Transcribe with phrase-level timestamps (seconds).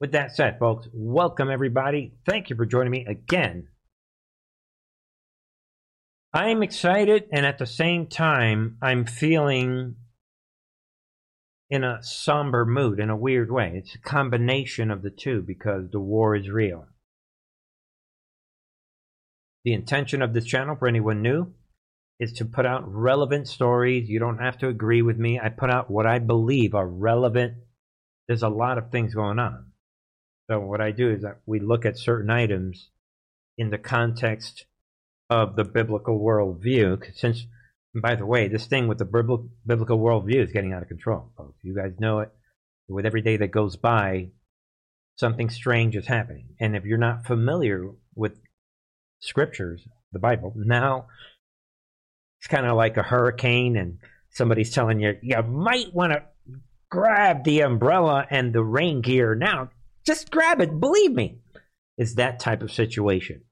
[0.00, 2.14] With that said, folks, welcome everybody.
[2.26, 3.68] Thank you for joining me again.
[6.32, 9.96] I'm excited, and at the same time, I'm feeling
[11.68, 13.72] in a somber mood in a weird way.
[13.74, 16.86] It's a combination of the two because the war is real.
[19.64, 21.52] The intention of this channel, for anyone new,
[22.18, 24.08] is to put out relevant stories.
[24.08, 25.38] You don't have to agree with me.
[25.38, 27.54] I put out what I believe are relevant.
[28.28, 29.69] There's a lot of things going on.
[30.50, 32.90] So what I do is that we look at certain items
[33.56, 34.64] in the context
[35.28, 37.04] of the biblical worldview.
[37.14, 37.46] Since,
[37.94, 41.60] by the way, this thing with the biblical worldview is getting out of control, folks.
[41.62, 42.32] You guys know it.
[42.88, 44.30] With every day that goes by,
[45.14, 46.48] something strange is happening.
[46.58, 48.32] And if you're not familiar with
[49.20, 51.06] scriptures, the Bible, now
[52.40, 53.98] it's kind of like a hurricane and
[54.30, 56.22] somebody's telling you you might want to
[56.88, 59.70] grab the umbrella and the rain gear now
[60.06, 60.80] just grab it.
[60.80, 61.38] Believe me.
[61.96, 63.42] It's that type of situation.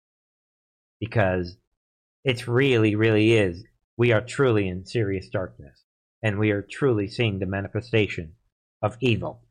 [1.00, 1.56] Because
[2.24, 3.62] it really, really is.
[3.96, 5.84] We are truly in serious darkness.
[6.22, 8.34] And we are truly seeing the manifestation
[8.82, 9.42] of evil.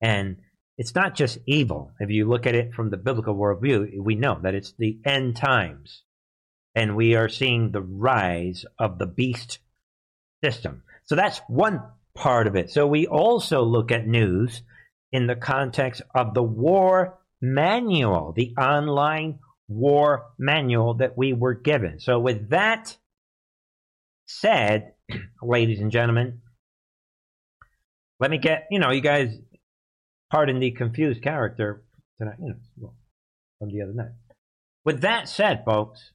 [0.00, 0.38] And
[0.78, 1.92] it's not just evil.
[2.00, 5.36] If you look at it from the biblical worldview, we know that it's the end
[5.36, 6.02] times.
[6.74, 9.58] And we are seeing the rise of the beast
[10.42, 10.82] system.
[11.04, 11.82] So that's one
[12.14, 12.70] part of it.
[12.70, 14.62] So we also look at news
[15.12, 22.00] in the context of the war manual, the online war manual that we were given.
[22.00, 22.96] So, with that
[24.26, 24.94] said,
[25.42, 26.40] ladies and gentlemen,
[28.18, 29.36] let me get, you know, you guys,
[30.30, 31.84] pardon the confused character
[32.18, 32.94] tonight, you know,
[33.58, 34.12] from the other night.
[34.84, 36.12] With that said, folks,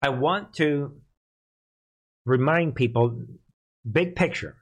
[0.00, 0.96] I want to
[2.24, 3.24] remind people
[3.90, 4.56] big picture.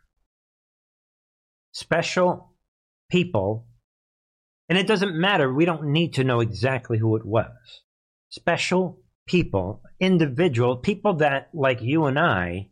[1.73, 2.53] Special
[3.11, 3.68] people
[4.69, 5.53] and it doesn't matter.
[5.53, 7.53] We don't need to know exactly who it was.
[8.31, 12.71] Special people, individual people that, like you and I,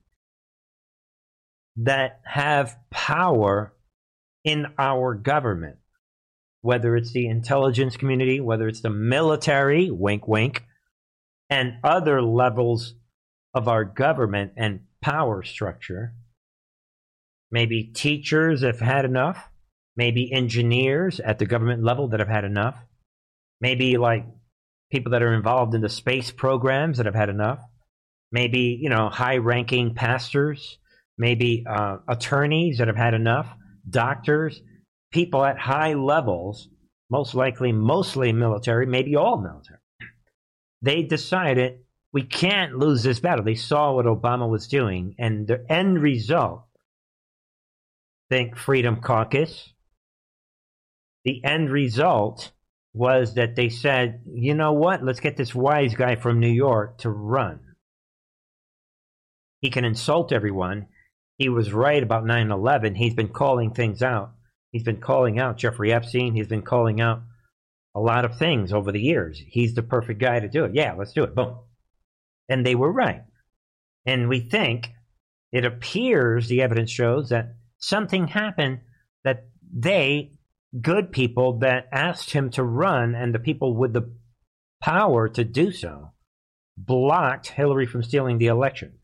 [1.76, 3.74] that have power
[4.44, 5.76] in our government,
[6.60, 10.64] whether it's the intelligence community, whether it's the military, wink, wink,
[11.48, 12.94] and other levels
[13.54, 16.14] of our government and power structure.
[17.50, 19.48] Maybe teachers have had enough
[19.96, 22.76] maybe engineers at the government level that have had enough,
[23.60, 24.26] maybe like
[24.90, 27.60] people that are involved in the space programs that have had enough,
[28.30, 30.78] maybe you know high-ranking pastors,
[31.18, 33.48] maybe uh, attorneys that have had enough,
[33.88, 34.60] doctors,
[35.12, 36.68] people at high levels,
[37.10, 39.78] most likely mostly military, maybe all military.
[40.82, 41.80] They decided
[42.12, 43.44] we can't lose this battle.
[43.44, 46.62] They saw what Obama was doing, and the end result.
[48.28, 49.72] Think Freedom Caucus,
[51.26, 52.52] the end result
[52.94, 56.98] was that they said, you know what, let's get this wise guy from New York
[56.98, 57.58] to run.
[59.60, 60.86] He can insult everyone.
[61.36, 62.94] He was right about 9 11.
[62.94, 64.34] He's been calling things out.
[64.70, 66.32] He's been calling out Jeffrey Epstein.
[66.32, 67.22] He's been calling out
[67.92, 69.42] a lot of things over the years.
[69.48, 70.76] He's the perfect guy to do it.
[70.76, 71.34] Yeah, let's do it.
[71.34, 71.56] Boom.
[72.48, 73.22] And they were right.
[74.06, 74.90] And we think
[75.50, 78.82] it appears, the evidence shows, that something happened
[79.24, 80.35] that they
[80.80, 84.10] good people that asked him to run, and the people with the
[84.80, 86.12] power to do so
[86.76, 88.98] blocked Hillary from stealing the election.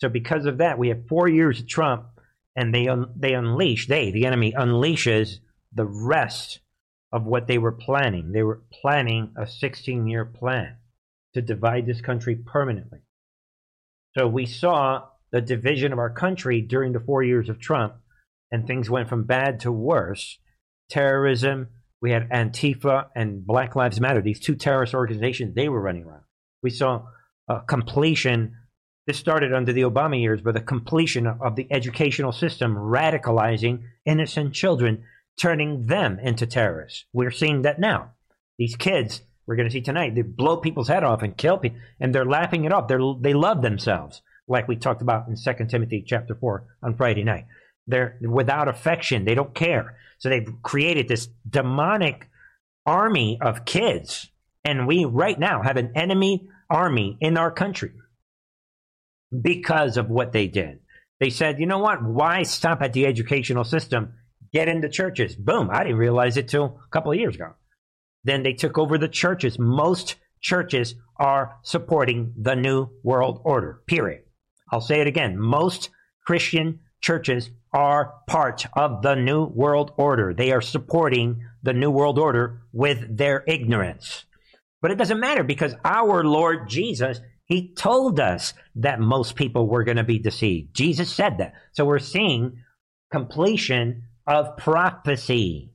[0.00, 2.06] So because of that, we have four years of Trump,
[2.54, 5.38] and they un- they unleash they the enemy unleashes
[5.72, 6.60] the rest
[7.12, 8.32] of what they were planning.
[8.32, 10.76] They were planning a 16 year plan
[11.34, 13.00] to divide this country permanently.
[14.16, 17.94] So we saw the division of our country during the four years of Trump,
[18.50, 20.38] and things went from bad to worse
[20.88, 21.68] terrorism.
[22.00, 26.22] We had Antifa and Black Lives Matter, these two terrorist organizations, they were running around.
[26.62, 27.06] We saw
[27.48, 28.56] a completion.
[29.06, 34.52] This started under the Obama years, but the completion of the educational system radicalizing innocent
[34.52, 35.04] children,
[35.40, 37.04] turning them into terrorists.
[37.12, 38.12] We're seeing that now.
[38.58, 41.78] These kids, we're going to see tonight, they blow people's head off and kill people,
[42.00, 42.88] and they're laughing it off.
[42.88, 47.22] They're, they love themselves, like we talked about in 2 Timothy chapter 4 on Friday
[47.22, 47.46] night.
[47.86, 49.24] They're without affection.
[49.24, 49.96] They don't care.
[50.18, 52.28] So they've created this demonic
[52.84, 54.30] army of kids.
[54.64, 57.92] And we right now have an enemy army in our country
[59.42, 60.80] because of what they did.
[61.20, 62.02] They said, you know what?
[62.02, 64.14] Why stop at the educational system?
[64.52, 65.34] Get into churches.
[65.34, 65.70] Boom.
[65.70, 67.54] I didn't realize it till a couple of years ago.
[68.24, 69.58] Then they took over the churches.
[69.58, 74.22] Most churches are supporting the New World Order, period.
[74.70, 75.38] I'll say it again.
[75.38, 75.90] Most
[76.26, 80.32] Christian churches are part of the New World Order.
[80.32, 84.24] They are supporting the New World Order with their ignorance.
[84.80, 89.84] But it doesn't matter because our Lord Jesus, He told us that most people were
[89.84, 90.74] going to be deceived.
[90.74, 91.52] Jesus said that.
[91.72, 92.62] So we're seeing
[93.12, 95.74] completion of prophecy.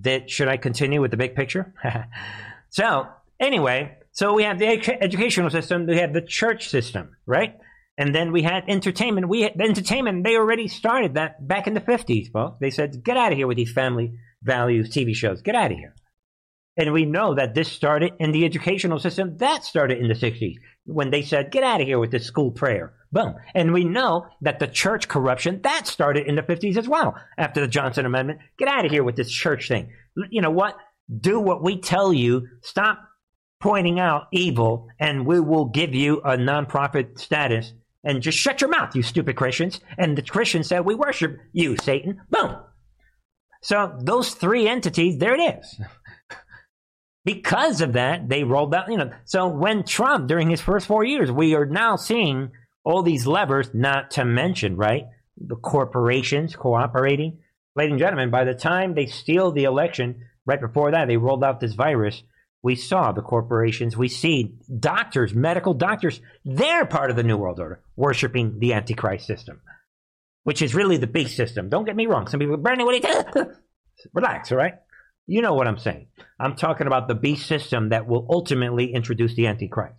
[0.00, 1.74] that should I continue with the big picture?
[2.70, 3.08] so
[3.38, 4.68] anyway, so we have the
[5.02, 7.56] educational system, we have the church system, right?
[7.96, 9.28] And then we had entertainment.
[9.28, 12.58] We had, entertainment they already started that back in the fifties, folks.
[12.60, 15.42] They said, "Get out of here with these family values TV shows.
[15.42, 15.94] Get out of here."
[16.76, 19.36] And we know that this started in the educational system.
[19.38, 22.50] That started in the 60s when they said, get out of here with this school
[22.50, 22.94] prayer.
[23.12, 23.36] Boom.
[23.54, 27.60] And we know that the church corruption, that started in the 50s as well after
[27.60, 28.40] the Johnson Amendment.
[28.58, 29.92] Get out of here with this church thing.
[30.30, 30.76] You know what?
[31.20, 32.48] Do what we tell you.
[32.62, 32.98] Stop
[33.60, 37.72] pointing out evil, and we will give you a nonprofit status.
[38.04, 39.80] And just shut your mouth, you stupid Christians.
[39.96, 42.20] And the Christians said, We worship you, Satan.
[42.30, 42.56] Boom.
[43.62, 45.80] So those three entities, there it is.
[47.24, 49.10] because of that, they rolled out, you know.
[49.24, 52.50] So when Trump, during his first four years, we are now seeing
[52.84, 55.06] all these levers, not to mention, right?
[55.38, 57.38] The corporations cooperating.
[57.74, 61.42] Ladies and gentlemen, by the time they steal the election, right before that, they rolled
[61.42, 62.22] out this virus.
[62.64, 67.60] We saw the corporations, we see doctors, medical doctors, they're part of the New World
[67.60, 69.60] Order, worshiping the Antichrist system,
[70.44, 71.68] which is really the beast system.
[71.68, 72.26] Don't get me wrong.
[72.26, 73.54] Some people, Bernie, what are you doing?
[74.14, 74.76] Relax, all right?
[75.26, 76.06] You know what I'm saying.
[76.40, 79.96] I'm talking about the beast system that will ultimately introduce the Antichrist.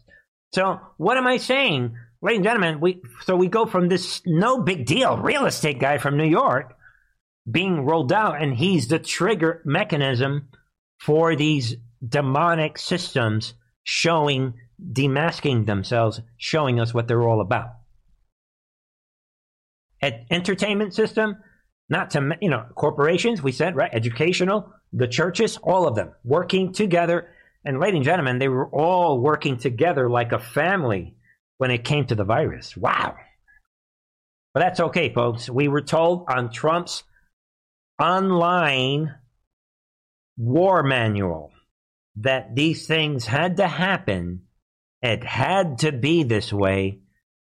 [0.56, 1.96] So, what am I saying?
[2.24, 6.00] Ladies and gentlemen, we, so we go from this no big deal real estate guy
[6.00, 6.76] from New York
[7.48, 10.50] being rolled out, and he's the trigger mechanism
[11.00, 11.76] for these
[12.08, 13.54] demonic systems
[13.84, 17.70] showing, demasking themselves, showing us what they're all about.
[20.30, 21.38] Entertainment system,
[21.90, 23.90] not to, you know, corporations, we said, right?
[23.94, 27.30] Educational, the churches, all of them working together.
[27.64, 31.16] And ladies and gentlemen, they were all working together like a family
[31.58, 32.78] when it came to the virus.
[32.78, 33.16] Wow.
[34.54, 35.50] But that's okay, folks.
[35.50, 37.04] We were told on Trump's
[38.00, 39.16] online
[40.38, 41.52] war manual
[42.18, 44.44] that these things had to happen.
[45.02, 47.00] It had to be this way,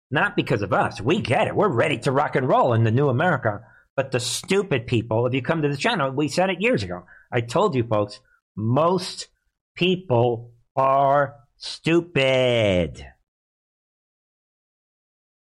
[0.10, 1.02] not because of us.
[1.02, 1.56] We get it.
[1.56, 3.62] We're ready to rock and roll in the new America.
[3.96, 7.04] But the stupid people, if you come to the channel, we said it years ago.
[7.32, 8.20] I told you folks,
[8.56, 9.28] most
[9.76, 13.06] people are stupid.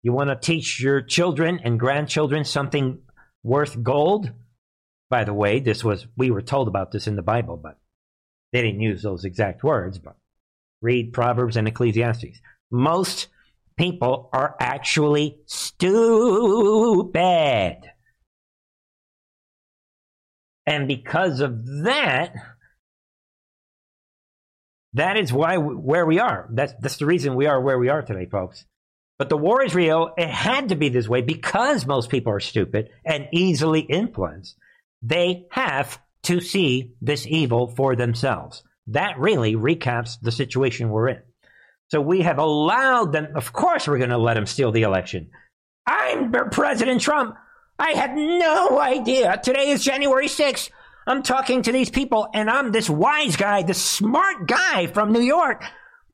[0.03, 2.99] You want to teach your children and grandchildren something
[3.43, 4.31] worth gold?
[5.09, 7.77] By the way, this was, we were told about this in the Bible, but
[8.51, 10.15] they didn't use those exact words, but
[10.81, 12.39] read Proverbs and Ecclesiastes.
[12.69, 13.27] Most
[13.77, 17.19] people are actually stupid.
[20.65, 22.33] And because of that,
[24.93, 26.47] that is why where we are.
[26.51, 28.65] That's that's the reason we are where we are today, folks.
[29.17, 30.13] But the war is real.
[30.17, 34.55] It had to be this way because most people are stupid and easily influenced.
[35.01, 38.63] They have to see this evil for themselves.
[38.87, 41.21] That really recaps the situation we're in.
[41.89, 43.29] So we have allowed them.
[43.35, 45.29] Of course, we're going to let them steal the election.
[45.85, 47.35] I'm President Trump.
[47.77, 49.39] I had no idea.
[49.43, 50.69] Today is January 6th.
[51.07, 55.21] I'm talking to these people, and I'm this wise guy, this smart guy from New
[55.21, 55.63] York.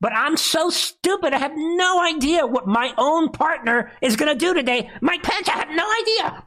[0.00, 1.34] But I'm so stupid.
[1.34, 4.90] I have no idea what my own partner is going to do today.
[5.00, 6.42] Mike Pence, I have no idea.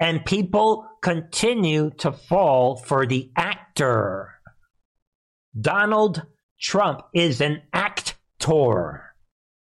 [0.00, 4.30] And people continue to fall for the actor.
[5.58, 6.22] Donald
[6.58, 9.04] Trump is an actor.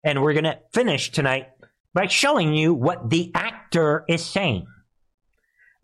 [0.03, 1.49] And we're going to finish tonight
[1.93, 4.67] by showing you what the actor is saying.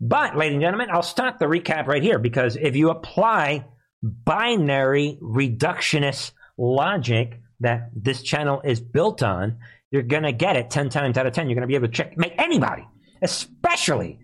[0.00, 3.66] But, ladies and gentlemen, I'll stop the recap right here because if you apply
[4.02, 9.58] binary reductionist logic that this channel is built on,
[9.90, 11.48] you're going to get it 10 times out of 10.
[11.48, 12.86] You're going to be able to check, make anybody,
[13.22, 14.18] especially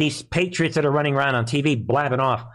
[0.00, 2.46] these patriots that are running around on TV blabbing off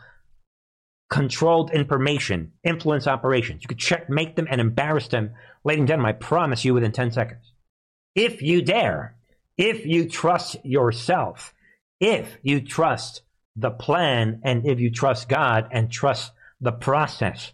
[1.11, 3.61] controlled information, influence operations.
[3.61, 5.29] You could check, make them and embarrass them.
[5.63, 7.53] Ladies and gentlemen, I promise you within 10 seconds.
[8.15, 9.15] If you dare,
[9.59, 11.53] if you trust yourself,
[11.99, 13.21] if you trust
[13.55, 17.51] the plan and if you trust God and trust the process.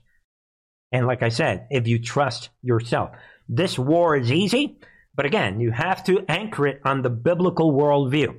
[0.93, 3.11] And like I said, if you trust yourself,
[3.49, 4.79] this war is easy,
[5.13, 8.37] but again, you have to anchor it on the biblical worldview.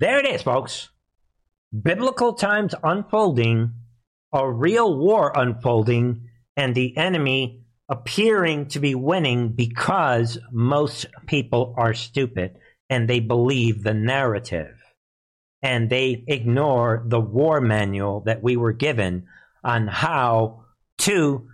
[0.00, 0.90] There it is, folks.
[1.82, 3.74] Biblical times unfolding,
[4.32, 11.94] a real war unfolding, and the enemy appearing to be winning because most people are
[11.94, 12.56] stupid
[12.88, 14.76] and they believe the narrative
[15.62, 19.26] and they ignore the war manual that we were given
[19.64, 20.64] on how
[20.98, 21.48] to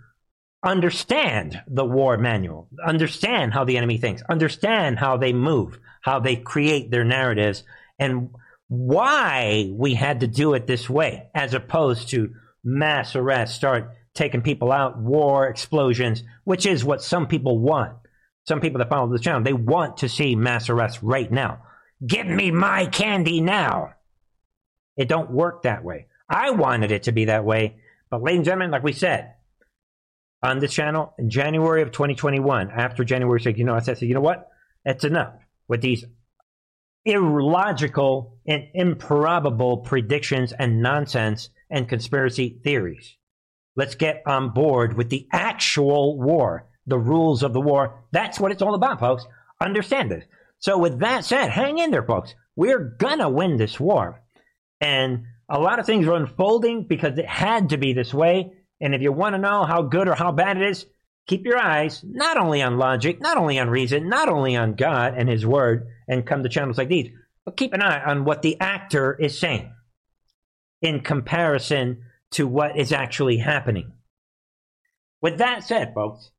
[0.63, 6.35] understand the war manual, understand how the enemy thinks, understand how they move, how they
[6.35, 7.63] create their narratives,
[7.99, 8.29] and
[8.67, 12.33] why we had to do it this way, as opposed to
[12.63, 17.93] mass arrest, start taking people out, war, explosions, which is what some people want.
[18.47, 21.63] Some people that follow the channel, they want to see mass arrest right now.
[22.05, 23.93] Give me my candy now.
[24.97, 26.07] It don't work that way.
[26.29, 27.77] I wanted it to be that way,
[28.09, 29.33] but ladies and gentlemen, like we said
[30.41, 34.13] on this channel in January of 2021, after January 6th, you know, I said, you
[34.13, 34.49] know what?
[34.83, 35.33] That's enough
[35.67, 36.05] with these
[37.05, 43.17] illogical and improbable predictions and nonsense and conspiracy theories.
[43.75, 48.05] Let's get on board with the actual war, the rules of the war.
[48.11, 49.25] That's what it's all about, folks.
[49.61, 50.25] Understand this.
[50.59, 52.33] So, with that said, hang in there, folks.
[52.55, 54.21] We're gonna win this war.
[54.79, 58.53] And a lot of things are unfolding because it had to be this way.
[58.81, 60.85] And if you want to know how good or how bad it is,
[61.27, 65.13] keep your eyes not only on logic, not only on reason, not only on God
[65.15, 67.11] and His Word, and come to channels like these,
[67.45, 69.71] but keep an eye on what the actor is saying
[70.81, 73.93] in comparison to what is actually happening.
[75.21, 76.31] With that said, folks,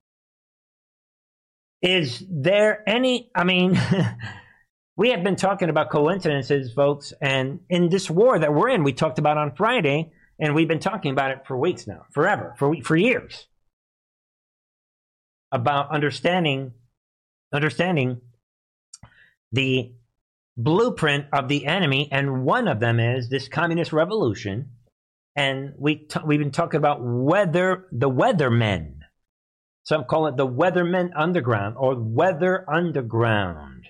[1.82, 3.80] is there any, I mean,
[4.96, 8.92] we have been talking about coincidences, folks, and in this war that we're in, we
[8.92, 12.74] talked about on Friday, and we've been talking about it for weeks now, forever, for,
[12.82, 13.46] for years,
[15.52, 16.72] about understanding,
[17.52, 18.20] understanding
[19.52, 19.92] the
[20.56, 24.70] blueprint of the enemy, and one of them is this communist revolution.
[25.34, 28.94] And we t- we've been talking about weather the weathermen.
[29.84, 33.88] Some call it the weathermen underground or weather underground.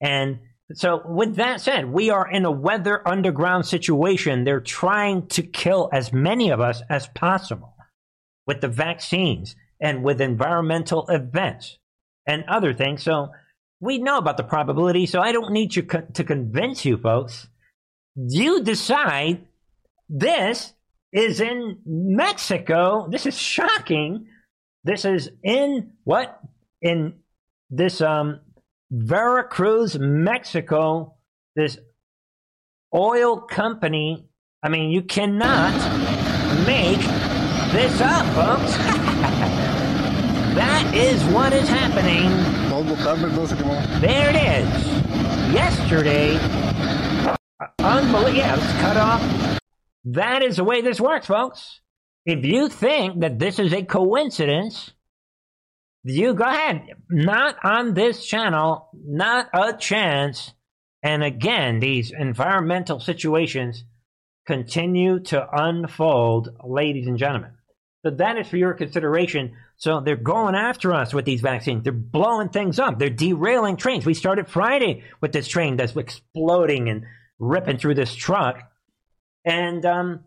[0.00, 0.40] And
[0.74, 4.44] so, with that said, we are in a weather underground situation.
[4.44, 7.74] They're trying to kill as many of us as possible
[8.46, 11.78] with the vaccines and with environmental events
[12.26, 13.02] and other things.
[13.02, 13.30] So,
[13.82, 17.48] we know about the probability, so I don't need you co- to convince you folks.
[18.14, 19.44] You decide
[20.08, 20.72] this
[21.12, 23.08] is in Mexico.
[23.10, 24.26] This is shocking.
[24.84, 26.38] This is in what?
[26.80, 27.14] In
[27.70, 28.40] this um
[28.92, 31.16] Veracruz, Mexico,
[31.56, 31.76] this
[32.94, 34.28] oil company.
[34.62, 35.74] I mean, you cannot
[36.66, 37.00] make
[37.72, 39.78] this up, folks.
[40.54, 42.28] that is what is happening
[44.00, 44.86] there it is.
[45.52, 46.36] Yesterday,
[47.78, 48.34] unbelievable.
[48.34, 49.60] Yeah, it's cut off.
[50.04, 51.80] That is the way this works, folks.
[52.24, 54.92] If you think that this is a coincidence,
[56.04, 56.86] you go ahead.
[57.10, 60.52] Not on this channel, not a chance.
[61.02, 63.84] And again, these environmental situations
[64.46, 67.52] continue to unfold, ladies and gentlemen.
[68.04, 69.56] So that is for your consideration.
[69.82, 71.82] So they're going after us with these vaccines.
[71.82, 73.00] They're blowing things up.
[73.00, 74.06] They're derailing trains.
[74.06, 77.02] We started Friday with this train that's exploding and
[77.40, 78.62] ripping through this truck.
[79.44, 80.20] And um,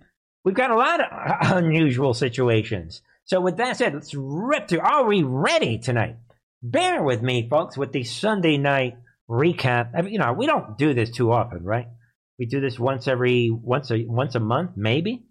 [0.43, 1.07] we've got a lot of
[1.57, 3.01] unusual situations.
[3.23, 4.81] So with that said, let's rip through.
[4.81, 6.17] Are we ready tonight?
[6.61, 8.97] Bear with me, folks, with the Sunday night
[9.29, 9.91] recap.
[9.95, 11.87] I mean, you know, we don't do this too often, right?
[12.37, 15.23] We do this once every once a once a month, maybe,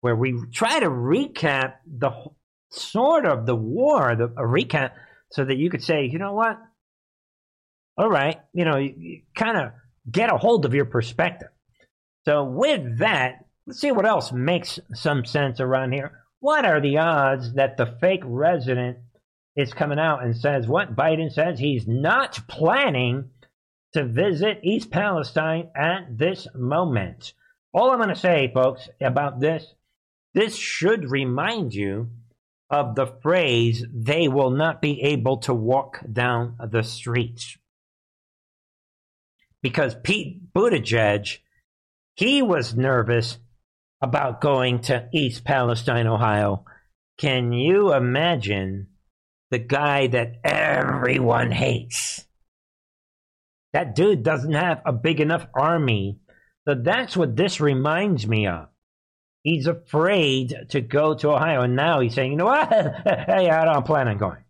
[0.00, 2.12] where we try to recap the
[2.70, 4.92] sort of the war, the a recap,
[5.30, 6.58] so that you could say, you know what?
[7.96, 9.72] All right, you know, you, you kind of
[10.10, 11.48] get a hold of your perspective.
[12.24, 16.12] So with that, let's see what else makes some sense around here.
[16.40, 18.98] What are the odds that the fake resident
[19.56, 23.30] is coming out and says what Biden says he's not planning
[23.94, 27.32] to visit East Palestine at this moment?
[27.72, 29.74] All I'm going to say, folks, about this,
[30.34, 32.10] this should remind you
[32.70, 37.56] of the phrase, they will not be able to walk down the streets.
[39.62, 41.38] Because Pete Buttigieg,
[42.14, 43.38] he was nervous
[44.00, 46.64] about going to East Palestine, Ohio.
[47.18, 48.88] Can you imagine
[49.50, 52.24] the guy that everyone hates?
[53.72, 56.20] That dude doesn't have a big enough army.
[56.66, 58.68] So that's what this reminds me of.
[59.42, 61.62] He's afraid to go to Ohio.
[61.62, 62.68] And now he's saying, you know what?
[63.04, 64.44] hey, I don't plan on going.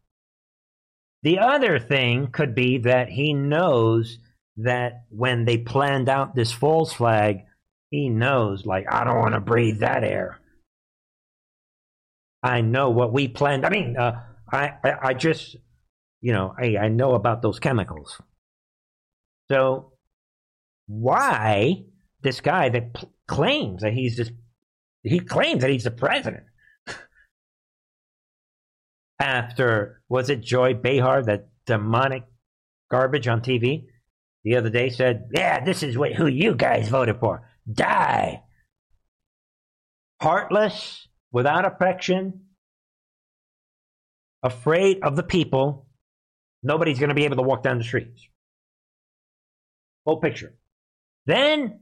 [1.23, 4.19] The other thing could be that he knows
[4.59, 7.45] that when they planned out this false flag,
[7.91, 10.41] he knows, like, I don't want to breathe that air.
[12.43, 13.65] I know what we planned.
[13.65, 15.57] I mean, uh, I, I, I just,
[16.21, 18.21] you know, I, I know about those chemicals.
[19.51, 19.93] So
[20.87, 21.85] why
[22.23, 24.33] this guy that p- claims that he's just,
[25.03, 26.45] he claims that he's the president.
[29.21, 32.25] After, was it Joy Behar, that demonic
[32.91, 33.87] garbage on TV
[34.45, 37.49] the other day said, yeah, this is what, who you guys voted for.
[37.71, 38.43] Die.
[40.23, 42.47] Heartless, without affection,
[44.43, 45.87] afraid of the people.
[46.63, 48.27] Nobody's going to be able to walk down the streets.
[50.05, 50.55] Full picture.
[51.27, 51.81] Then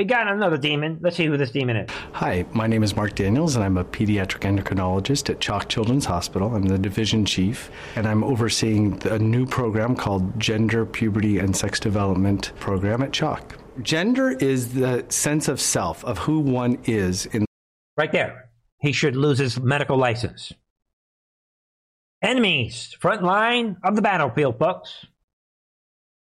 [0.00, 0.98] we got another demon.
[1.02, 1.90] Let's see who this demon is.
[2.12, 6.54] Hi, my name is Mark Daniels, and I'm a pediatric endocrinologist at CHOC Children's Hospital.
[6.54, 11.78] I'm the division chief, and I'm overseeing a new program called Gender, Puberty, and Sex
[11.78, 13.58] Development Program at CHOC.
[13.82, 17.44] Gender is the sense of self, of who one is in.
[17.98, 18.48] Right there.
[18.78, 20.50] He should lose his medical license.
[22.22, 25.04] Enemies, front line of the battlefield, folks.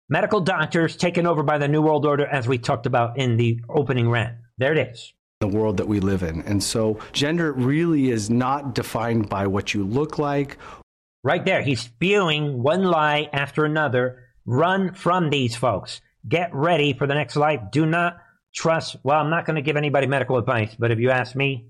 [0.10, 3.62] Medical doctors taken over by the New World Order, as we talked about in the
[3.70, 4.36] opening rant.
[4.58, 5.14] There it is.
[5.40, 6.42] The world that we live in.
[6.42, 10.58] And so, gender really is not defined by what you look like.
[11.24, 11.62] Right there.
[11.62, 14.24] He's spewing one lie after another.
[14.46, 16.02] Run from these folks.
[16.28, 17.62] Get ready for the next life.
[17.72, 18.18] Do not
[18.54, 18.98] trust.
[19.04, 21.70] Well, I'm not going to give anybody medical advice, but if you ask me,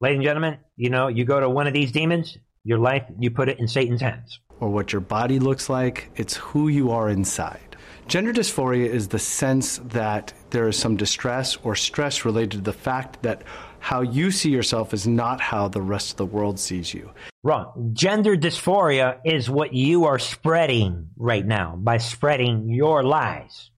[0.00, 3.30] ladies and gentlemen, you know, you go to one of these demons, your life, you
[3.30, 4.38] put it in Satan's hands.
[4.62, 7.76] Or what your body looks like, it's who you are inside.
[8.06, 12.72] Gender dysphoria is the sense that there is some distress or stress related to the
[12.72, 13.42] fact that
[13.80, 17.10] how you see yourself is not how the rest of the world sees you.
[17.42, 17.90] Wrong.
[17.92, 23.72] Gender dysphoria is what you are spreading right now by spreading your lies.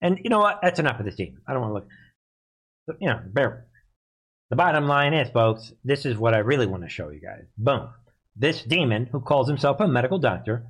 [0.00, 0.60] And you know what?
[0.62, 1.40] That's enough of this team.
[1.46, 1.74] I don't want to
[2.90, 2.98] look.
[3.02, 3.66] You know, bear.
[4.48, 7.44] The bottom line is, folks, this is what I really want to show you guys.
[7.58, 7.90] Boom.
[8.36, 10.66] This demon who calls himself a medical doctor,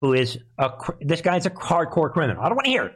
[0.00, 0.70] who is a
[1.00, 2.42] this guy's a hardcore criminal.
[2.42, 2.94] I don't want to hear it.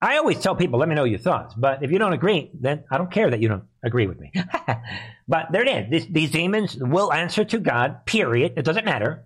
[0.00, 1.54] I always tell people, let me know your thoughts.
[1.54, 4.32] But if you don't agree, then I don't care that you don't agree with me.
[5.28, 5.90] but there it is.
[5.90, 8.54] This, these demons will answer to God, period.
[8.56, 9.24] It doesn't matter.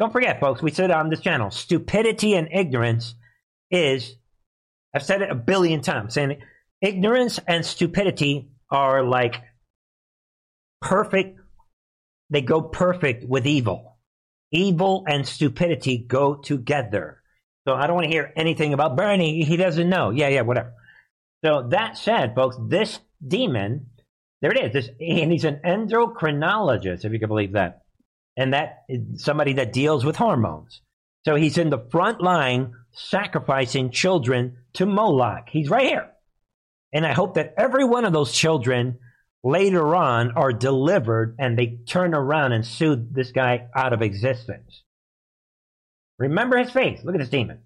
[0.00, 3.14] Don't forget, folks, we said on this channel, stupidity and ignorance
[3.70, 4.16] is,
[4.94, 6.40] I've said it a billion times, saying
[6.80, 9.40] ignorance and stupidity are like
[10.80, 11.38] perfect,
[12.30, 13.98] they go perfect with evil.
[14.52, 17.22] Evil and stupidity go together.
[17.66, 19.44] So I don't want to hear anything about Bernie.
[19.44, 20.10] He doesn't know.
[20.10, 20.72] Yeah, yeah, whatever.
[21.44, 23.86] So that said, folks, this demon,
[24.40, 24.72] there it is.
[24.72, 27.82] This, and he's an endocrinologist, if you can believe that.
[28.36, 30.80] And that is somebody that deals with hormones.
[31.24, 35.48] So he's in the front line sacrificing children to Moloch.
[35.48, 36.10] He's right here.
[36.92, 38.98] And I hope that every one of those children
[39.42, 44.82] later on are delivered and they turn around and sue this guy out of existence.
[46.18, 47.00] Remember his face.
[47.02, 47.60] Look at this demon.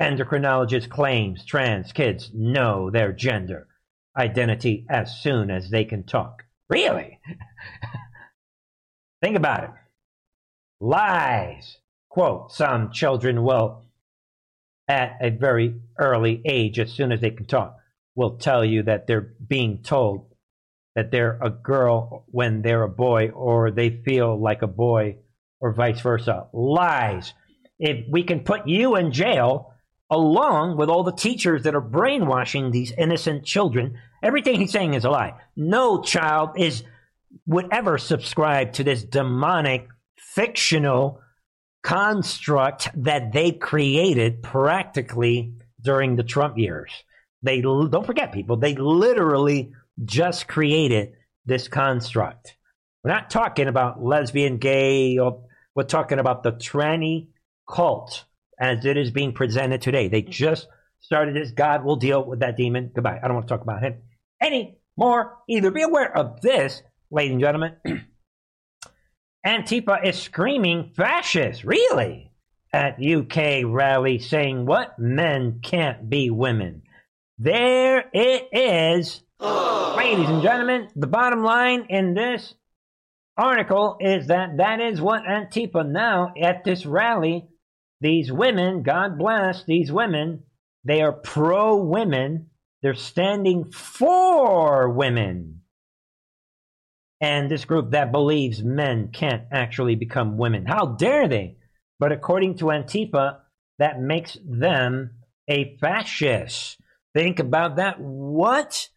[0.00, 3.68] Endocrinologist claims trans kids know their gender
[4.16, 6.44] identity as soon as they can talk.
[6.68, 7.18] Really?
[9.22, 9.70] Think about it.
[10.80, 11.78] Lies.
[12.08, 13.84] Quote, some children will,
[14.86, 17.76] at a very early age, as soon as they can talk,
[18.14, 20.33] will tell you that they're being told
[20.94, 25.16] that they're a girl when they're a boy or they feel like a boy
[25.60, 26.46] or vice versa.
[26.52, 27.34] Lies
[27.78, 29.72] if we can put you in jail
[30.10, 35.04] along with all the teachers that are brainwashing these innocent children, everything he's saying is
[35.04, 35.34] a lie.
[35.56, 36.84] No child is
[37.46, 41.20] would ever subscribe to this demonic fictional
[41.82, 45.52] construct that they created practically
[45.82, 46.90] during the Trump years.
[47.42, 51.12] They don't forget people, they literally just created
[51.46, 52.56] this construct.
[53.02, 57.28] We're not talking about lesbian, gay, or we're talking about the tranny
[57.68, 58.24] cult
[58.58, 60.08] as it is being presented today.
[60.08, 60.68] They just
[61.00, 61.50] started this.
[61.50, 62.90] God will deal with that demon.
[62.94, 63.20] Goodbye.
[63.22, 63.96] I don't want to talk about him
[64.40, 65.70] any more either.
[65.70, 67.76] Be aware of this, ladies and gentlemen.
[69.46, 72.30] Antifa is screaming fascist, really,
[72.72, 74.98] at UK rally saying what?
[74.98, 76.82] Men can't be women.
[77.38, 79.20] There it is.
[79.96, 82.54] Ladies and gentlemen, the bottom line in this
[83.36, 87.48] article is that that is what Antifa now at this rally
[88.00, 90.42] these women, God bless these women,
[90.84, 92.50] they are pro women.
[92.82, 95.62] They're standing for women.
[97.20, 100.66] And this group that believes men can't actually become women.
[100.66, 101.56] How dare they?
[101.98, 103.38] But according to Antifa,
[103.78, 105.12] that makes them
[105.48, 106.78] a fascist.
[107.14, 107.98] Think about that.
[107.98, 108.90] What?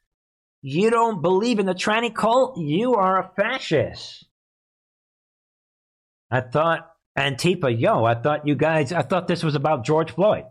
[0.61, 2.57] You don't believe in the tranny cult?
[2.57, 4.25] You are a fascist.
[6.29, 10.43] I thought Antifa, yo, I thought you guys, I thought this was about George Floyd.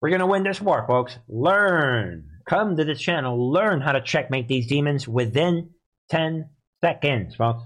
[0.00, 1.18] We're going to win this war, folks.
[1.28, 2.28] Learn.
[2.48, 3.52] Come to this channel.
[3.52, 5.70] Learn how to checkmate these demons within
[6.10, 6.48] 10
[6.80, 7.64] seconds, folks.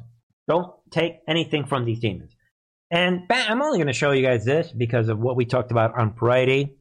[0.49, 2.33] Don't take anything from these demons.
[2.91, 5.99] And I'm only going to show you guys this because of what we talked about
[5.99, 6.77] on Friday.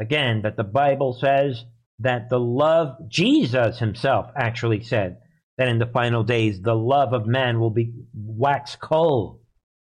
[0.00, 1.64] Again, that the Bible says
[2.00, 5.18] that the love, Jesus himself actually said
[5.58, 9.40] that in the final days the love of man will be wax cold,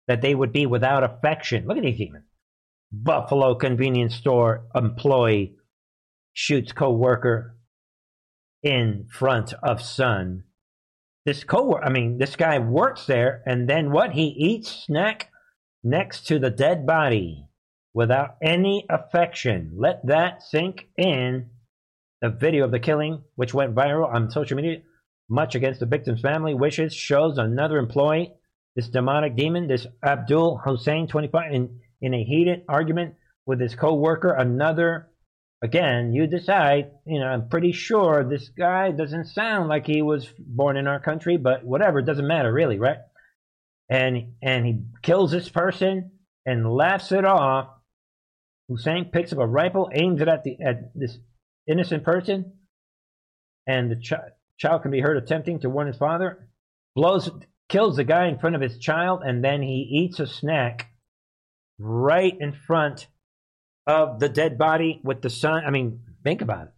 [0.08, 1.66] that they would be without affection.
[1.66, 2.24] Look at these demons.
[2.92, 5.54] Buffalo convenience store employee
[6.34, 7.56] shoots co-worker
[8.62, 10.44] in front of son.
[11.24, 14.12] This co I mean, this guy works there, and then what?
[14.12, 15.30] He eats snack
[15.84, 17.46] next to the dead body
[17.94, 19.74] without any affection.
[19.76, 21.50] Let that sink in.
[22.22, 24.78] The video of the killing, which went viral on social media,
[25.28, 28.32] much against the victim's family wishes, shows another employee,
[28.76, 34.32] this demonic demon, this Abdul Hussein, 25, in, in a heated argument with his co-worker.
[34.32, 35.08] Another,
[35.62, 36.92] again, you decide.
[37.04, 41.00] You know, I'm pretty sure this guy doesn't sound like he was born in our
[41.00, 42.98] country, but whatever, it doesn't matter really, right?
[43.90, 46.12] And and he kills this person
[46.46, 47.68] and laughs it off.
[48.68, 51.18] Hussein picks up a rifle, aims it at the at this
[51.66, 52.52] innocent person,
[53.66, 54.12] and the ch-
[54.58, 56.48] child can be heard attempting to warn his father,
[56.94, 57.30] blows,
[57.68, 60.90] kills the guy in front of his child, and then he eats a snack
[61.78, 63.08] right in front
[63.86, 65.64] of the dead body with the son.
[65.66, 66.72] I mean, think about it.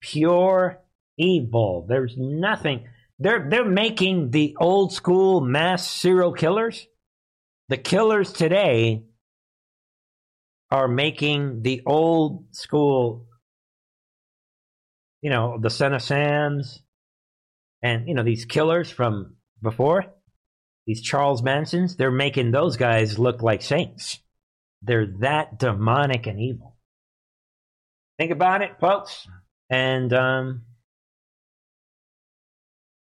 [0.00, 0.80] Pure
[1.18, 1.86] evil.
[1.88, 2.88] There's nothing.
[3.18, 6.86] They're they're making the old school mass serial killers.
[7.68, 9.04] The killers today
[10.70, 13.26] are making the old school
[15.26, 16.80] you know, the Son of Sams,
[17.82, 20.04] and you know these killers from before,
[20.86, 24.20] these Charles Mansons, they're making those guys look like saints.
[24.82, 26.76] They're that demonic and evil.
[28.20, 29.26] Think about it, folks.
[29.68, 30.62] And um,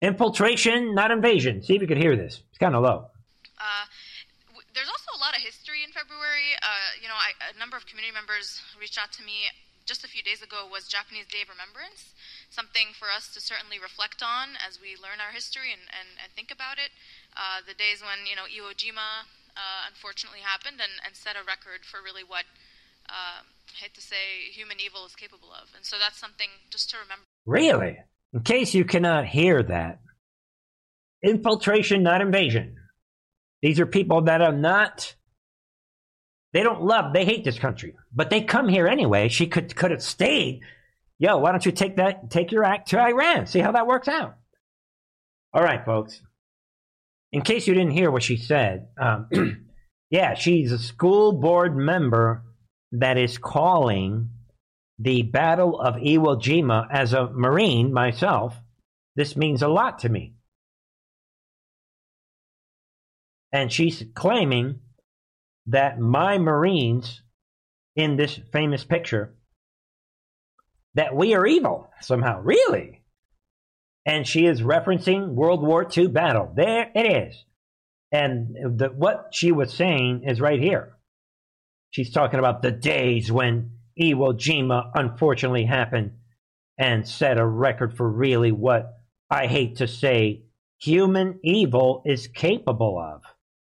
[0.01, 1.63] infiltration, not invasion.
[1.63, 2.43] See if you could hear this.
[2.49, 3.11] It's kind of low.
[3.61, 3.85] Uh,
[4.73, 6.57] there's also a lot of history in February.
[6.63, 9.53] Uh, you know, I, a number of community members reached out to me
[9.87, 12.13] just a few days ago was Japanese Day of Remembrance,
[12.51, 16.29] something for us to certainly reflect on as we learn our history and, and, and
[16.35, 16.91] think about it.
[17.39, 19.25] Uh, the days when, you know, Iwo Jima
[19.57, 22.45] uh, unfortunately happened and, and set a record for really what,
[23.09, 25.71] uh, I hate to say, human evil is capable of.
[25.75, 27.25] And so that's something just to remember.
[27.47, 27.99] Really?
[28.35, 30.01] In case you cannot hear that,
[31.23, 32.77] infiltration, not invasion.
[33.63, 35.16] These are people that are not
[36.57, 39.29] they don't love, they hate this country, but they come here anyway.
[39.29, 40.63] She could could have stayed.
[41.19, 43.47] Yo, why don't you take that, take your act to Iran?
[43.47, 44.39] See how that works out.
[45.53, 46.23] All right, folks.
[47.31, 49.29] In case you didn't hear what she said, um,
[50.11, 52.43] yeah, she's a school board member
[52.93, 54.31] that is calling
[54.99, 58.57] the Battle of Iwo Jima as a Marine myself.
[59.15, 60.33] This means a lot to me.
[63.53, 64.81] And she's claiming
[65.67, 67.23] that my Marines
[67.95, 69.35] in this famous picture
[70.95, 72.41] that we are evil somehow.
[72.41, 73.03] Really?
[74.05, 76.53] And she is referencing World War II battle.
[76.55, 77.45] There it is.
[78.13, 80.93] And the, what she was saying is right here.
[81.91, 86.13] She's talking about the days when Iwo Jima unfortunately happened
[86.79, 88.93] and set a record for really what
[89.31, 90.45] I hate to say
[90.79, 93.23] human evil is capable of.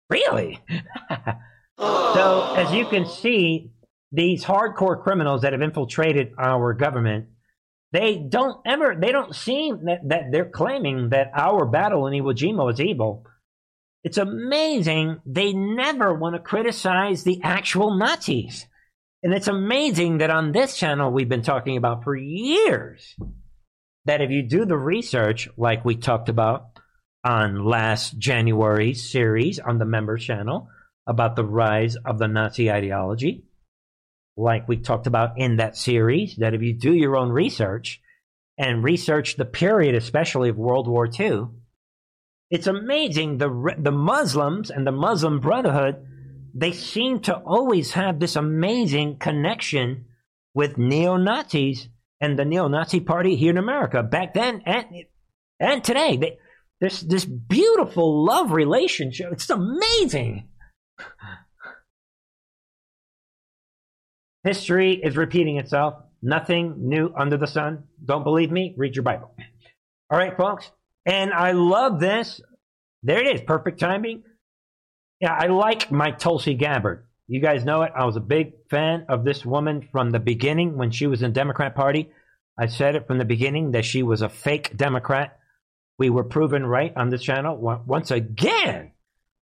[0.08, 0.60] Really?
[1.80, 2.54] So, oh.
[2.58, 3.70] as you can see,
[4.12, 7.28] these hardcore criminals that have infiltrated our government,
[7.92, 12.34] they don't ever, they don't seem that, that they're claiming that our battle in Iwo
[12.34, 13.24] Jima is evil.
[14.04, 18.66] It's amazing they never want to criticize the actual Nazis.
[19.22, 23.14] And it's amazing that on this channel we've been talking about for years
[24.04, 26.78] that if you do the research, like we talked about
[27.24, 30.68] on last January's series on the members channel,
[31.06, 33.44] about the rise of the Nazi ideology,
[34.36, 38.00] like we talked about in that series, that if you do your own research
[38.58, 41.48] and research the period, especially of World War II,
[42.50, 46.06] it's amazing the the Muslims and the Muslim Brotherhood
[46.54, 50.06] they seem to always have this amazing connection
[50.54, 51.88] with neo Nazis
[52.20, 54.86] and the neo Nazi party here in America back then and
[55.58, 56.16] and today.
[56.16, 56.38] They,
[56.80, 59.32] this this beautiful love relationship.
[59.32, 60.48] It's amazing.
[64.44, 65.94] History is repeating itself.
[66.22, 67.84] Nothing new under the sun.
[68.04, 68.74] Don't believe me?
[68.76, 69.34] Read your Bible.
[70.10, 70.70] All right, folks.
[71.06, 72.40] And I love this.
[73.02, 73.40] There it is.
[73.46, 74.22] Perfect timing.
[75.20, 77.06] Yeah, I like my Tulsi Gabbard.
[77.28, 77.92] You guys know it.
[77.94, 81.32] I was a big fan of this woman from the beginning when she was in
[81.32, 82.10] Democrat Party.
[82.58, 85.38] I said it from the beginning that she was a fake Democrat.
[85.98, 88.92] We were proven right on this channel once again.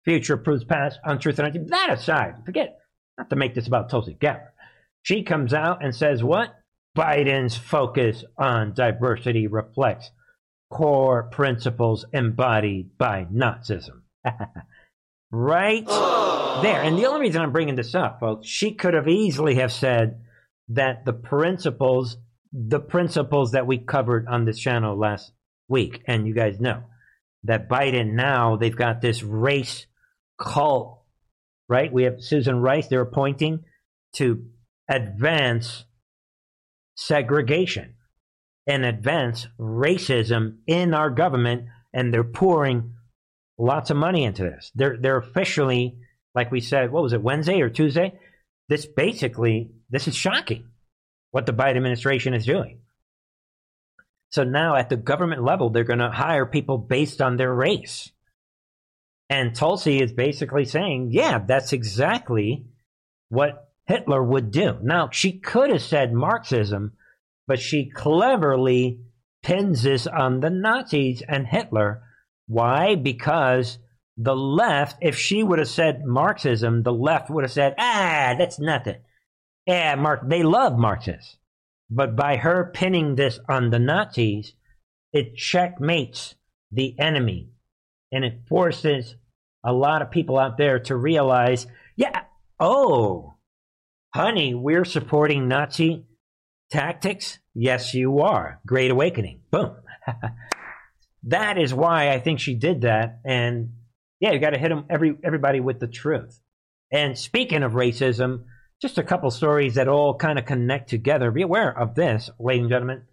[0.08, 1.70] Future proves past on Truth and Energy.
[1.70, 2.78] That aside, forget
[3.18, 4.54] not to make this about Tulsi Gabbard.
[5.02, 6.56] She comes out and says what?
[6.98, 10.12] Biden's focus on diversity reflects
[10.72, 14.04] core principles embodied by Nazism.
[15.32, 16.82] right there.
[16.82, 20.22] And the only reason I'm bringing this up, folks, she could have easily have said
[20.70, 22.16] that the principles,
[22.54, 25.34] the principles that we covered on this channel last
[25.68, 26.84] week, and you guys know
[27.44, 29.86] that Biden now they've got this race
[30.40, 31.02] cult,
[31.70, 31.92] right?
[31.92, 32.88] We have Susan Rice.
[32.88, 33.64] They're pointing
[34.14, 34.46] to
[34.90, 35.86] advance
[36.96, 37.96] segregation
[38.66, 42.94] and advance racism in our government, and they're pouring
[43.58, 44.72] lots of money into this.
[44.76, 45.98] They're they're officially,
[46.36, 48.20] like we said, what was it, Wednesday or Tuesday?
[48.70, 50.68] This basically, this is shocking
[51.32, 52.80] what the Biden administration is doing.
[54.32, 58.12] So now at the government level, they're going to hire people based on their race.
[59.30, 62.66] And Tulsi is basically saying, yeah, that's exactly
[63.30, 64.78] what Hitler would do.
[64.82, 66.94] Now, she could have said Marxism,
[67.46, 69.00] but she cleverly
[69.44, 72.04] pins this on the Nazis and Hitler.
[72.48, 72.96] Why?
[72.96, 73.80] Because
[74.16, 78.60] the left, if she would have said Marxism, the left would have said, ah, that's
[78.60, 78.98] nothing.
[79.66, 81.38] Yeah, Mark, they love Marxists.
[81.90, 84.54] But by her pinning this on the Nazis,
[85.14, 86.36] it checkmates
[86.72, 87.50] the enemy
[88.12, 89.16] and it forces
[89.64, 92.24] a lot of people out there to realize, yeah,
[92.60, 93.36] oh,
[94.14, 96.06] honey, we're supporting Nazi
[96.72, 97.40] tactics.
[97.54, 98.60] Yes, you are.
[98.66, 99.42] Great awakening.
[99.52, 99.76] Boom.
[101.24, 103.20] that is why I think she did that.
[103.26, 103.74] And
[104.20, 106.40] yeah, you got to hit them every everybody with the truth.
[106.92, 108.46] And speaking of racism,
[108.82, 111.32] just a couple stories that all kind of connect together.
[111.32, 113.04] Be aware of this, ladies and gentlemen.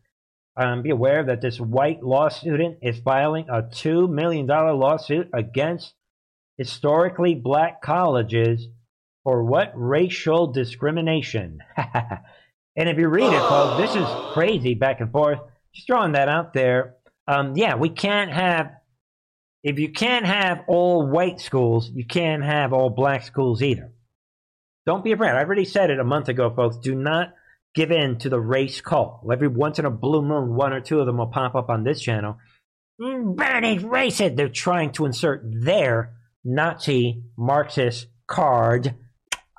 [0.56, 5.94] Um, be aware that this white law student is filing a $2 million lawsuit against
[6.56, 8.68] historically black colleges
[9.24, 11.58] for what racial discrimination?
[11.76, 15.40] and if you read it, folks, this is crazy back and forth.
[15.74, 16.94] Just throwing that out there.
[17.26, 18.70] Um, yeah, we can't have,
[19.64, 23.90] if you can't have all white schools, you can't have all black schools either.
[24.86, 25.30] Don't be afraid.
[25.30, 26.76] I already said it a month ago, folks.
[26.76, 27.32] Do not
[27.74, 29.26] give in to the race cult.
[29.30, 31.84] Every once in a blue moon, one or two of them will pop up on
[31.84, 32.38] this channel.
[33.00, 34.36] Mm, Bernie's racist.
[34.36, 38.94] They're trying to insert their Nazi Marxist card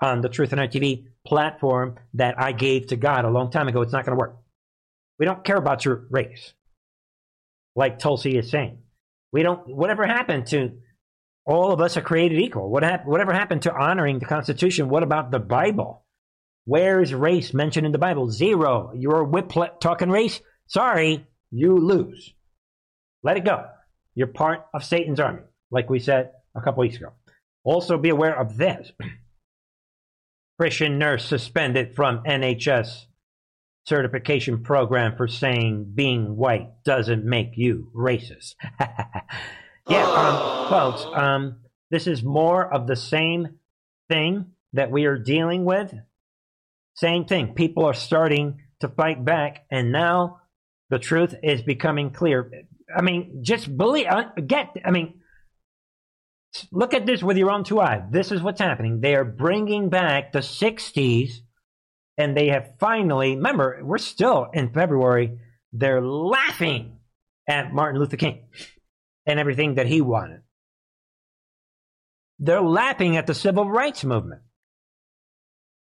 [0.01, 3.81] on the Truth and TV platform that I gave to God a long time ago.
[3.81, 4.37] It's not going to work.
[5.19, 6.53] We don't care about your race,
[7.75, 8.79] like Tulsi is saying.
[9.31, 9.67] We don't.
[9.75, 10.73] Whatever happened to
[11.45, 12.69] all of us are created equal?
[12.69, 14.89] What hap- whatever happened to honoring the Constitution?
[14.89, 16.04] What about the Bible?
[16.65, 18.29] Where is race mentioned in the Bible?
[18.29, 18.91] Zero.
[18.95, 20.41] You're whip talking race.
[20.67, 22.33] Sorry, you lose.
[23.23, 23.65] Let it go.
[24.15, 27.13] You're part of Satan's army, like we said a couple weeks ago.
[27.63, 28.91] Also, be aware of this
[30.59, 33.05] Christian nurse suspended from NHS
[33.85, 38.55] certification program for saying being white doesn't make you racist.
[39.89, 41.57] yeah, um, folks, um,
[41.91, 43.59] this is more of the same
[44.09, 45.93] thing that we are dealing with.
[46.95, 47.53] Same thing.
[47.53, 50.41] People are starting to fight back, and now
[50.89, 52.51] the truth is becoming clear.
[52.95, 55.21] I mean, just believe, uh, get, I mean,
[56.71, 58.03] Look at this with your own two eyes.
[58.09, 59.01] This is what's happening.
[59.01, 61.31] They are bringing back the 60s,
[62.17, 65.39] and they have finally, remember, we're still in February.
[65.73, 66.99] They're laughing
[67.47, 68.47] at Martin Luther King
[69.25, 70.41] and everything that he wanted.
[72.39, 74.41] They're laughing at the civil rights movement.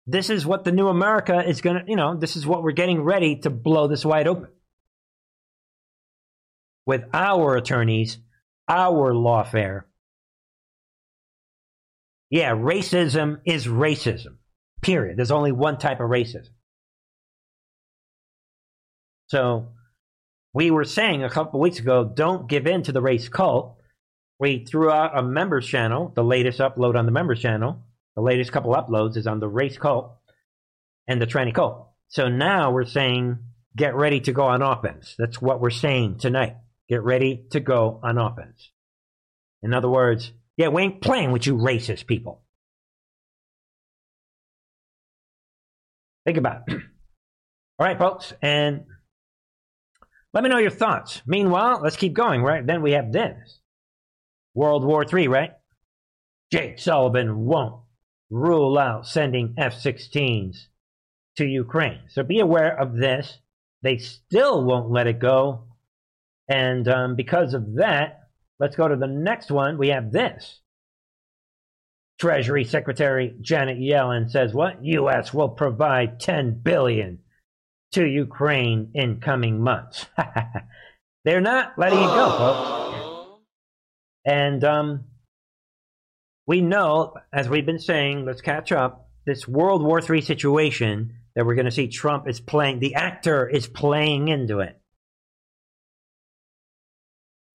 [0.10, 2.72] This is what the new America is going to, you know, this is what we're
[2.72, 4.50] getting ready to blow this wide open.
[6.88, 8.18] With our attorneys,
[8.68, 9.84] our lawfare,
[12.32, 14.38] yeah, racism is racism.
[14.82, 15.16] Period.
[15.16, 16.50] There's only one type of racism.
[19.28, 19.68] So
[20.56, 23.78] we were saying a couple weeks ago, don't give in to the race cult.
[24.40, 27.84] We threw out a members channel, the latest upload on the members channel.
[28.20, 30.12] The latest couple uploads is on the race cult
[31.08, 31.88] and the tranny cult.
[32.10, 33.40] So now we're saying,
[33.78, 35.16] get ready to go on offense.
[35.18, 36.58] That's what we're saying tonight.
[36.90, 38.72] Get ready to go on offense.
[39.64, 42.44] In other words, yeah, we ain't playing with you racist people.
[46.26, 46.74] Think about it.
[47.80, 48.84] All right, folks, and
[50.34, 51.22] let me know your thoughts.
[51.26, 52.68] Meanwhile, let's keep going, right?
[52.68, 53.62] Then we have this.
[54.56, 55.52] World War III, right?
[56.52, 57.84] Jake Sullivan won't
[58.30, 60.66] rule out sending F 16s
[61.38, 62.02] to Ukraine.
[62.10, 63.40] So be aware of this.
[63.82, 65.66] They still won't let it go.
[66.48, 68.20] And um, because of that,
[68.60, 69.78] let's go to the next one.
[69.78, 70.60] We have this.
[72.20, 74.84] Treasury Secretary Janet Yellen says what?
[74.84, 77.20] US will provide 10 billion
[77.94, 80.06] to Ukraine in coming months.
[81.26, 83.42] They're not letting it go, folks.
[84.26, 85.06] And um,
[86.50, 89.08] we know, as we've been saying, let's catch up.
[89.24, 93.48] This World War III situation that we're going to see Trump is playing, the actor
[93.48, 94.82] is playing into it.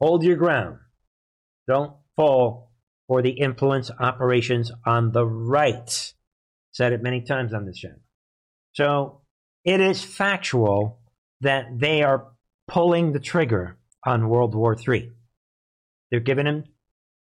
[0.01, 0.79] Hold your ground.
[1.67, 2.71] Don't fall
[3.09, 6.15] for the influence operations on the right.
[6.71, 7.99] Said it many times on this channel.
[8.75, 9.23] So
[9.65, 11.01] it is factual
[11.41, 12.29] that they are
[12.69, 13.77] pulling the trigger
[14.07, 15.11] on World War III.
[16.13, 16.63] They're giving him,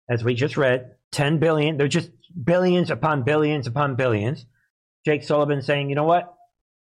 [0.07, 1.77] as we just read, 10 billion.
[1.77, 2.11] They're just
[2.43, 4.45] billions upon billions upon billions.
[5.05, 6.33] Jake Sullivan saying, you know what?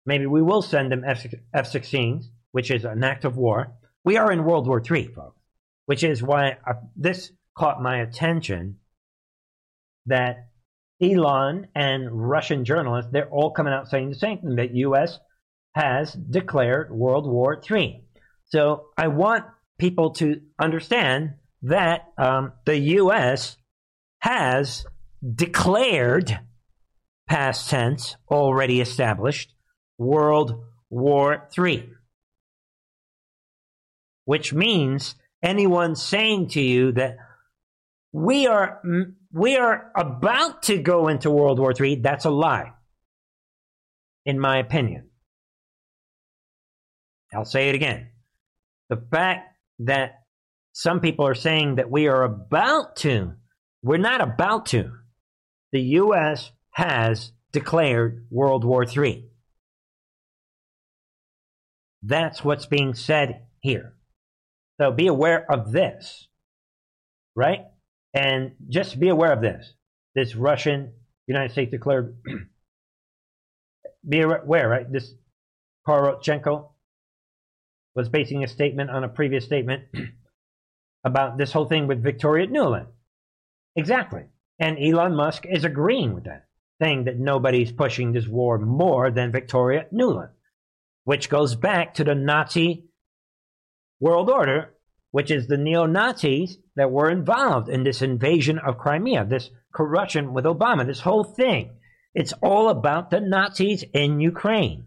[0.05, 3.73] Maybe we will send them F 16s, which is an act of war.
[4.05, 5.41] We are in World War III, folks,
[5.88, 8.79] which is why I, this caught my attention
[10.05, 10.47] that
[11.01, 15.19] Elon and Russian journalists, they're all coming out saying the same thing that U.S.
[15.75, 18.03] has declared World War III.
[18.45, 19.45] So I want
[19.79, 21.33] people to understand
[21.63, 23.57] that um, the U.S.
[24.23, 24.86] has
[25.36, 26.39] declared,
[27.27, 29.53] past tense, already established,
[29.97, 31.89] World War III.
[34.23, 37.17] Which means anyone saying to you that
[38.13, 38.81] we are
[39.33, 42.71] we are about to go into World War III, that's a lie.
[44.25, 45.09] In my opinion.
[47.33, 48.07] I'll say it again.
[48.88, 50.21] The fact that
[50.71, 53.33] some people are saying that we are about to,
[53.84, 54.91] we're not about to.
[55.74, 56.52] The U.S.
[56.72, 59.30] has declared World War III.
[62.02, 63.93] That's what's being said here.
[64.80, 66.28] So be aware of this,
[67.36, 67.62] right?
[68.13, 69.74] And just be aware of this.
[70.15, 70.93] This Russian
[71.28, 72.17] United States declared,
[74.08, 74.91] be aware, right?
[74.91, 75.13] This
[75.88, 76.69] Poroshenko
[77.96, 79.84] was basing a statement on a previous statement
[81.04, 82.88] about this whole thing with Victoria Nuland.
[83.75, 84.23] Exactly.
[84.59, 86.45] And Elon Musk is agreeing with that,
[86.81, 90.29] saying that nobody's pushing this war more than Victoria Nuland
[91.03, 92.86] which goes back to the Nazi
[93.99, 94.73] world order,
[95.12, 100.33] which is the neo Nazis that were involved in this invasion of Crimea, this corruption
[100.33, 101.71] with Obama, this whole thing.
[102.13, 104.86] It's all about the Nazis in Ukraine.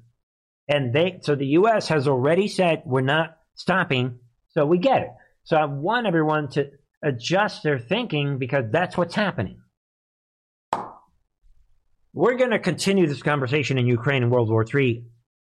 [0.69, 1.89] And they, so the U.S.
[1.89, 4.19] has already said we're not stopping,
[4.51, 5.11] so we get it.
[5.45, 6.71] So I want everyone to
[7.07, 9.61] adjust their thinking because that's what's happening.
[12.13, 15.05] We're going to continue this conversation in Ukraine and World War III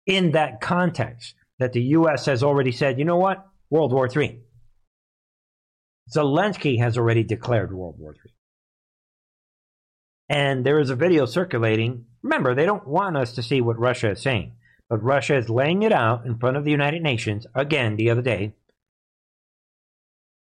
[0.06, 2.26] in that context that the U.S.
[2.28, 3.46] has already said, you know what?
[3.70, 4.40] World War III.
[6.16, 8.34] Zelensky has already declared World War III.
[10.30, 12.06] And there is a video circulating.
[12.22, 14.54] Remember, they don't want us to see what Russia is saying,
[14.90, 18.22] but Russia is laying it out in front of the United Nations again the other
[18.22, 18.54] day,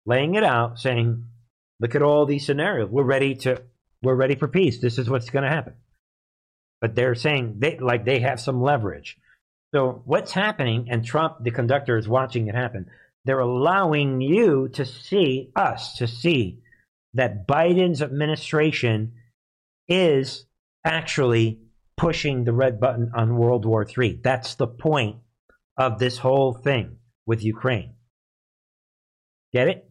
[0.07, 1.27] laying it out, saying,
[1.81, 2.91] "Look at all these scenarios.
[2.91, 3.63] We're ready to.
[4.03, 4.81] We're ready for peace.
[4.81, 5.75] This is what's going to happen."
[6.81, 9.17] But they're saying they like they have some leverage.
[9.75, 12.87] So what's happening, and Trump, the conductor, is watching it happen.
[13.25, 16.61] They're allowing you to see, us to see,
[17.15, 19.15] that Biden's administration
[19.89, 20.47] is
[20.85, 21.61] actually
[21.97, 24.21] pushing the red button on World War III.
[24.23, 25.17] That's the point
[25.77, 27.95] of this whole thing with Ukraine.
[29.53, 29.91] Get it?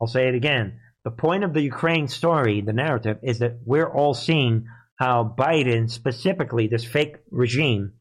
[0.00, 0.80] I'll say it again.
[1.04, 5.90] The point of the Ukraine story, the narrative, is that we're all seeing how Biden,
[5.90, 7.94] specifically this fake regime,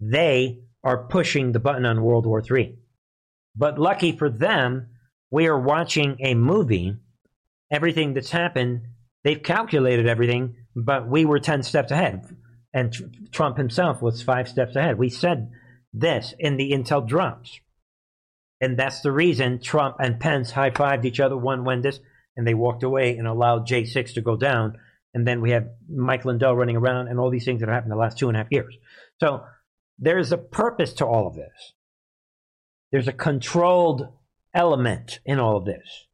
[0.00, 2.76] they are pushing the button on World War III.
[3.54, 4.88] But lucky for them,
[5.30, 6.96] we are watching a movie.
[7.70, 8.82] Everything that's happened,
[9.22, 12.36] they've calculated everything, but we were 10 steps ahead.
[12.74, 14.98] And tr- Trump himself was five steps ahead.
[14.98, 15.50] We said
[15.92, 17.60] this in the intel drops.
[18.62, 21.98] And that's the reason Trump and Pence high fived each other, one went this,
[22.36, 24.78] and they walked away and allowed J6 to go down.
[25.12, 27.92] And then we have Mike Lindell running around and all these things that have happened
[27.92, 28.74] in the last two and a half years.
[29.18, 29.42] So
[29.98, 31.74] there's a purpose to all of this.
[32.92, 34.06] There's a controlled
[34.54, 36.06] element in all of this.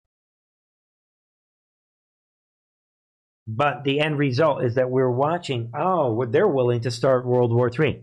[3.47, 7.71] But the end result is that we're watching, oh, they're willing to start World War
[7.71, 8.03] III.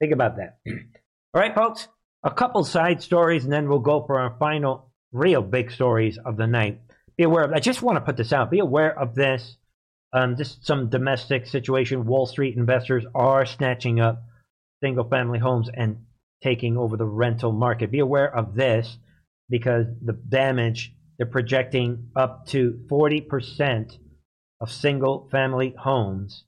[0.00, 0.58] Think about that.
[1.34, 1.88] All right, folks,
[2.28, 6.36] a couple side stories, and then we'll go for our final real big stories of
[6.36, 6.80] the night.
[7.16, 7.52] be aware of.
[7.52, 8.50] I just want to put this out.
[8.50, 9.56] Be aware of this.
[10.12, 12.06] Um, just some domestic situation.
[12.06, 14.22] Wall Street investors are snatching up
[14.82, 16.04] single family homes and
[16.42, 17.90] taking over the rental market.
[17.90, 18.98] Be aware of this
[19.48, 23.98] because the damage they're projecting up to 40%
[24.60, 26.44] of single family homes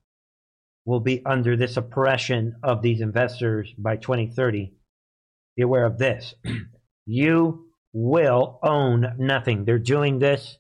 [0.85, 4.75] will be under this oppression of these investors by 2030.
[5.57, 6.35] Be aware of this.
[7.07, 9.65] you will own nothing.
[9.65, 10.57] They're doing this.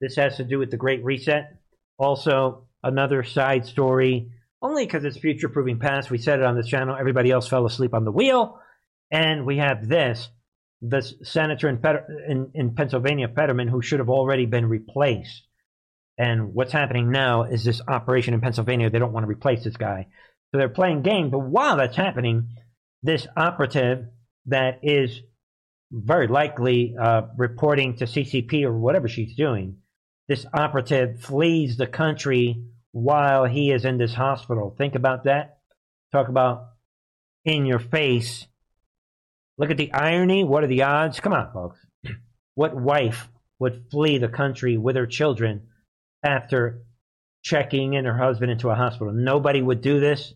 [0.00, 1.56] This has to do with the Great Reset.
[1.98, 4.30] Also, another side story,
[4.62, 6.10] only because it's future proving past.
[6.10, 6.96] We said it on this channel.
[6.98, 8.58] Everybody else fell asleep on the wheel.
[9.10, 10.28] And we have this
[10.82, 11.78] the senator in,
[12.28, 15.42] in, in Pennsylvania, Fetterman, who should have already been replaced.
[16.16, 18.90] And what's happening now is this operation in Pennsylvania.
[18.90, 20.06] They don't want to replace this guy.
[20.50, 21.30] So they're playing game.
[21.30, 22.48] But while that's happening,
[23.02, 24.06] this operative
[24.46, 25.20] that is
[25.92, 29.78] very likely uh, reporting to CCP or whatever she's doing,
[30.28, 34.74] this operative flees the country while he is in this hospital.
[34.76, 35.58] Think about that.
[36.12, 36.66] Talk about
[37.44, 38.46] in your face.
[39.58, 40.44] Look at the irony.
[40.44, 41.20] What are the odds?
[41.20, 41.78] Come on, folks.
[42.54, 43.28] What wife
[43.58, 45.68] would flee the country with her children
[46.24, 46.82] after
[47.42, 49.12] checking in her husband into a hospital?
[49.12, 50.34] Nobody would do this.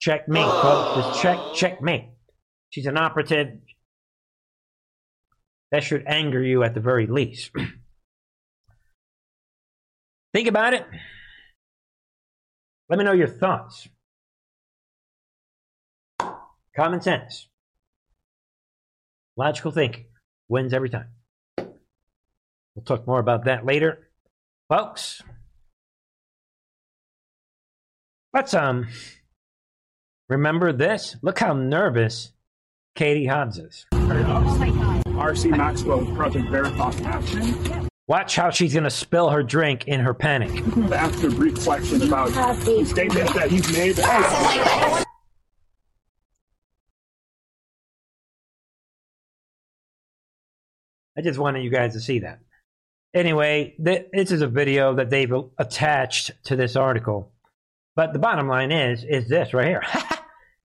[0.00, 1.06] Checkmate, folks.
[1.06, 2.10] Just check, checkmate.
[2.70, 3.58] She's an operative.
[5.72, 7.50] That should anger you at the very least.
[10.34, 10.84] Think about it.
[12.88, 13.88] Let me know your thoughts.
[16.76, 17.48] Common sense.
[19.36, 20.04] Logical thinking
[20.48, 21.08] wins every time.
[21.56, 24.08] We'll talk more about that later.
[24.68, 25.22] Folks,
[28.34, 28.88] let's um
[30.28, 31.16] remember this.
[31.22, 32.32] Look how nervous
[32.94, 33.86] Katie Hobbs is.
[33.92, 37.88] RC Maxwell Project Veritas Action.
[38.08, 40.62] Watch how she's going to spill her drink in her panic.
[40.92, 41.28] After
[41.60, 42.28] question about
[42.64, 43.98] the statements that he's made.
[51.18, 52.38] I just wanted you guys to see that.
[53.12, 57.32] Anyway, this is a video that they've attached to this article.
[57.96, 59.82] But the bottom line is, is this right here.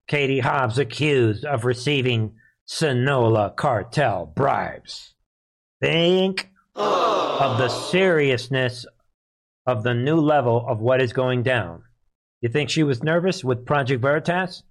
[0.08, 2.34] Katie Hobbs accused of receiving
[2.66, 5.14] Sinaloa cartel bribes.
[5.82, 8.86] Think of the seriousness
[9.66, 11.84] of the new level of what is going down.
[12.42, 14.64] You think she was nervous with Project Veritas?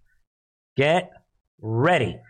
[0.77, 1.11] Get
[1.61, 2.21] ready.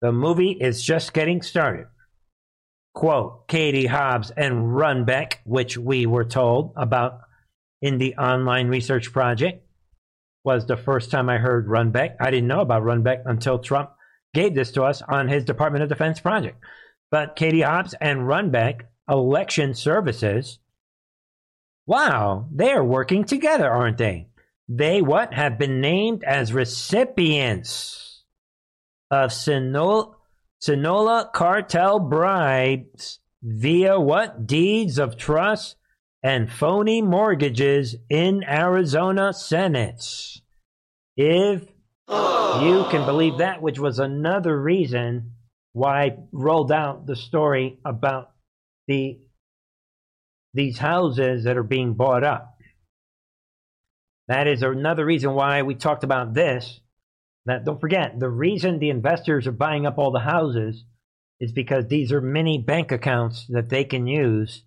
[0.00, 1.86] The movie is just getting started.
[2.94, 7.20] Quote Katie Hobbs and Runbeck, which we were told about
[7.82, 9.64] in the online research project,
[10.44, 12.16] was the first time I heard Runbeck.
[12.20, 13.90] I didn't know about Runbeck until Trump
[14.32, 16.62] gave this to us on his Department of Defense project.
[17.10, 20.58] But Katie Hobbs and Runbeck Election Services,
[21.86, 24.28] wow, they are working together, aren't they?
[24.68, 28.22] They what have been named as recipients
[29.10, 30.14] of Sinaloa
[31.34, 35.74] cartel bribes via what deeds of trust
[36.22, 40.04] and phony mortgages in Arizona Senate.
[41.16, 41.62] If
[42.08, 45.32] you can believe that, which was another reason
[45.72, 48.32] why I rolled out the story about
[48.88, 49.18] the
[50.52, 52.58] these houses that are being bought up.
[54.26, 56.80] That is another reason why we talked about this.
[57.46, 60.84] That don't forget, the reason the investors are buying up all the houses
[61.38, 64.62] is because these are mini bank accounts that they can use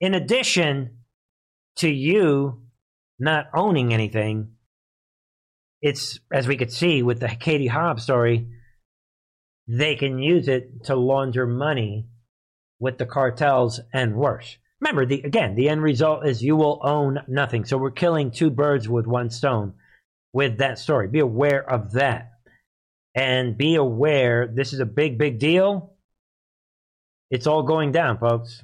[0.00, 0.98] in addition
[1.76, 2.62] to you
[3.18, 4.52] not owning anything.
[5.82, 8.48] It's as we could see with the Katie Hobbs story,
[9.68, 12.06] they can use it to launder money
[12.78, 14.56] with the cartels and worse.
[14.80, 17.64] Remember, the, again, the end result is you will own nothing.
[17.64, 19.74] So we're killing two birds with one stone
[20.32, 21.08] with that story.
[21.08, 22.32] Be aware of that.
[23.14, 25.94] And be aware this is a big, big deal.
[27.30, 28.62] It's all going down, folks.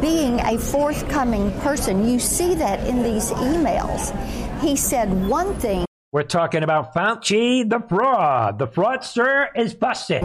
[0.00, 4.10] Being a forthcoming person, you see that in these emails.
[4.60, 8.58] He said one thing we're talking about Fauci, the fraud.
[8.58, 10.22] The fraudster is busted.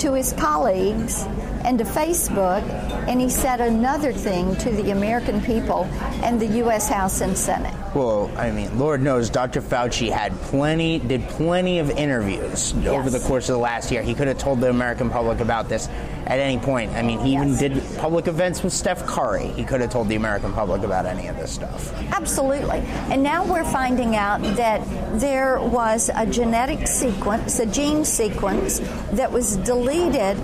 [0.00, 1.26] To his colleagues
[1.64, 2.62] and to Facebook,
[3.08, 5.84] and he said another thing to the American people
[6.22, 6.88] and the U.S.
[6.88, 7.74] House and Senate.
[7.94, 9.60] Well, I mean, Lord knows Dr.
[9.60, 12.88] Fauci had plenty, did plenty of interviews yes.
[12.88, 14.02] over the course of the last year.
[14.02, 15.88] He could have told the American public about this
[16.26, 16.90] at any point.
[16.92, 17.44] I mean, he yes.
[17.44, 19.46] even did public events with Steph Curry.
[19.48, 21.92] He could have told the American public about any of this stuff.
[22.12, 22.80] Absolutely.
[23.10, 24.82] And now we're finding out that
[25.20, 28.80] there was a genetic sequence, a gene sequence
[29.12, 30.36] that was deleted deleted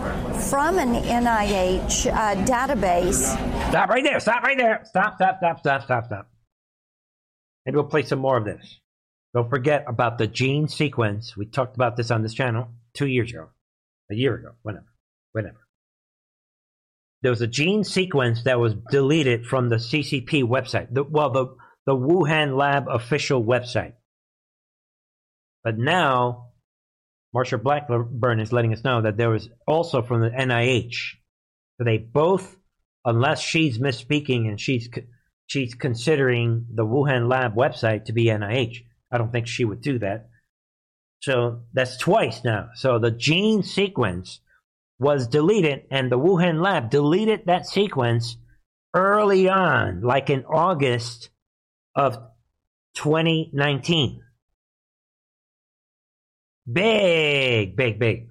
[0.48, 3.36] from an NIH uh, database.
[3.68, 4.20] Stop right there.
[4.20, 4.82] Stop right there.
[4.84, 6.30] Stop, stop, stop, stop, stop, stop.
[7.66, 8.80] Maybe we'll play some more of this.
[9.34, 11.36] Don't forget about the gene sequence.
[11.36, 13.48] We talked about this on this channel two years ago,
[14.10, 14.86] a year ago, whenever,
[15.32, 15.58] whenever.
[17.22, 20.94] There was a gene sequence that was deleted from the CCP website.
[20.94, 21.46] The, well, the,
[21.86, 23.94] the Wuhan lab official website.
[25.62, 26.49] But now,
[27.34, 31.16] Marsha Blackburn is letting us know that there was also from the NIH.
[31.78, 32.56] So they both,
[33.04, 34.88] unless she's misspeaking and she's
[35.46, 38.84] she's considering the Wuhan lab website to be NIH.
[39.12, 40.28] I don't think she would do that.
[41.22, 42.70] So that's twice now.
[42.74, 44.40] So the gene sequence
[44.98, 48.36] was deleted, and the Wuhan lab deleted that sequence
[48.94, 51.30] early on, like in August
[51.94, 52.16] of
[52.96, 54.22] 2019.
[56.72, 58.28] Big, big, big.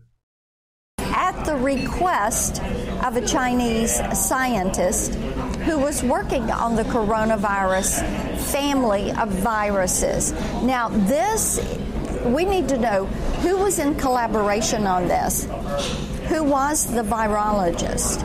[0.99, 2.61] At the request
[3.03, 5.15] of a Chinese scientist
[5.65, 8.01] who was working on the coronavirus
[8.51, 10.31] family of viruses.
[10.63, 11.59] Now, this,
[12.25, 13.05] we need to know
[13.41, 15.45] who was in collaboration on this.
[16.27, 18.23] Who was the virologist?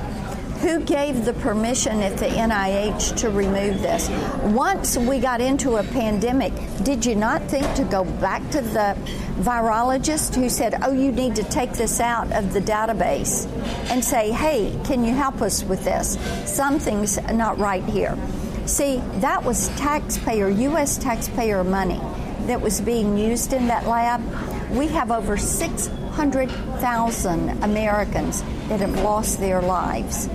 [0.64, 4.08] Who gave the permission at the NIH to remove this?
[4.44, 8.96] Once we got into a pandemic, did you not think to go back to the
[9.40, 13.46] virologist who said, Oh, you need to take this out of the database
[13.90, 16.18] and say, Hey, can you help us with this?
[16.46, 18.16] Something's not right here.
[18.64, 20.96] See, that was taxpayer, U.S.
[20.96, 22.00] taxpayer money
[22.46, 24.22] that was being used in that lab.
[24.70, 30.30] We have over 600,000 Americans that have lost their lives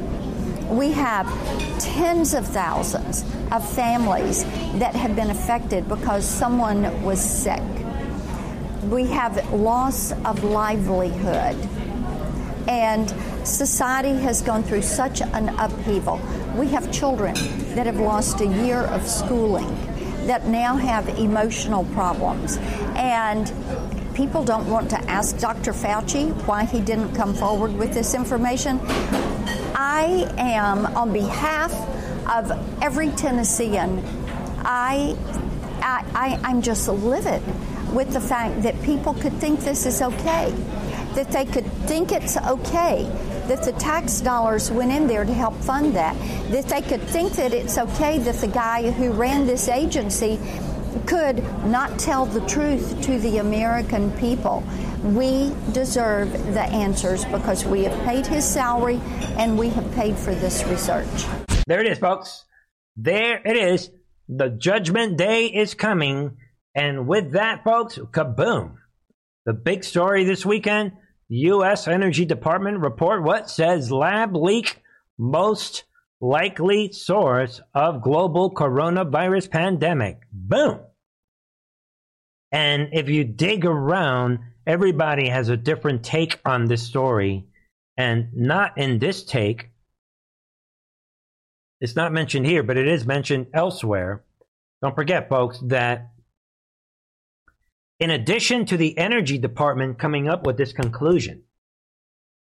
[0.69, 1.27] we have
[1.79, 4.43] tens of thousands of families
[4.79, 7.61] that have been affected because someone was sick.
[8.83, 11.57] We have loss of livelihood.
[12.67, 13.09] And
[13.43, 16.21] society has gone through such an upheaval.
[16.55, 17.33] We have children
[17.73, 19.67] that have lost a year of schooling
[20.27, 22.57] that now have emotional problems.
[22.95, 23.51] And
[24.13, 25.71] people don't want to ask Dr.
[25.73, 28.79] Fauci why he didn't come forward with this information.
[29.81, 31.71] I am, on behalf
[32.27, 32.51] of
[32.81, 34.03] every Tennessean,
[34.57, 35.15] I,
[35.81, 37.41] I, I, am just livid
[37.93, 40.51] with the fact that people could think this is okay,
[41.15, 43.09] that they could think it's okay
[43.47, 46.13] that the tax dollars went in there to help fund that,
[46.51, 50.37] that they could think that it's okay that the guy who ran this agency
[51.07, 54.63] could not tell the truth to the American people.
[55.03, 58.99] We deserve the answers because we have paid his salary
[59.37, 61.25] and we have paid for this research.
[61.67, 62.45] There it is, folks.
[62.95, 63.89] There it is.
[64.27, 66.37] The judgment day is coming.
[66.75, 68.75] And with that, folks, kaboom.
[69.45, 70.93] The big story this weekend
[71.29, 71.87] U.S.
[71.87, 74.81] Energy Department report what says lab leak
[75.17, 75.83] most
[76.21, 80.21] likely source of global coronavirus pandemic.
[80.31, 80.79] Boom.
[82.51, 87.45] And if you dig around, everybody has a different take on this story.
[87.97, 89.69] And not in this take.
[91.81, 94.23] It's not mentioned here, but it is mentioned elsewhere.
[94.81, 96.11] Don't forget, folks, that
[97.99, 101.43] in addition to the Energy Department coming up with this conclusion,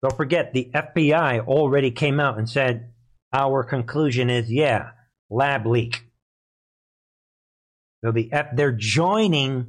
[0.03, 2.93] don't forget the FBI already came out and said,
[3.33, 4.91] Our conclusion is yeah,
[5.31, 6.05] lab leak.
[8.05, 9.69] So the F, they're joining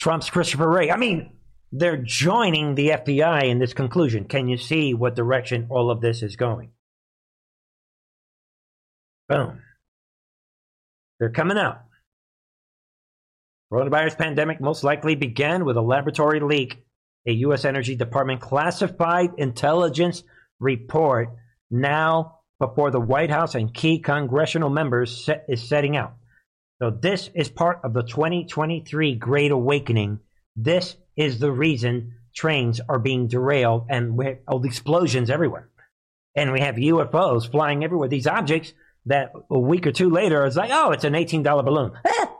[0.00, 0.90] Trump's Christopher Wray.
[0.90, 1.34] I mean,
[1.72, 4.24] they're joining the FBI in this conclusion.
[4.24, 6.70] Can you see what direction all of this is going?
[9.28, 9.60] Boom.
[11.18, 11.82] They're coming out.
[13.72, 16.82] Coronavirus pandemic most likely began with a laboratory leak.
[17.26, 17.64] A U.S.
[17.64, 20.24] Energy Department classified intelligence
[20.58, 21.28] report
[21.70, 26.14] now before the White House and key congressional members set, is setting out.
[26.80, 30.20] So this is part of the 2023 Great Awakening.
[30.56, 35.68] This is the reason trains are being derailed and we have explosions everywhere.
[36.34, 38.08] And we have UFOs flying everywhere.
[38.08, 38.72] These objects
[39.04, 41.92] that a week or two later is like, oh, it's an $18 balloon.
[42.06, 42.36] Ah!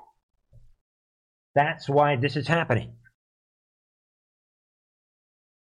[1.54, 2.92] That's why this is happening.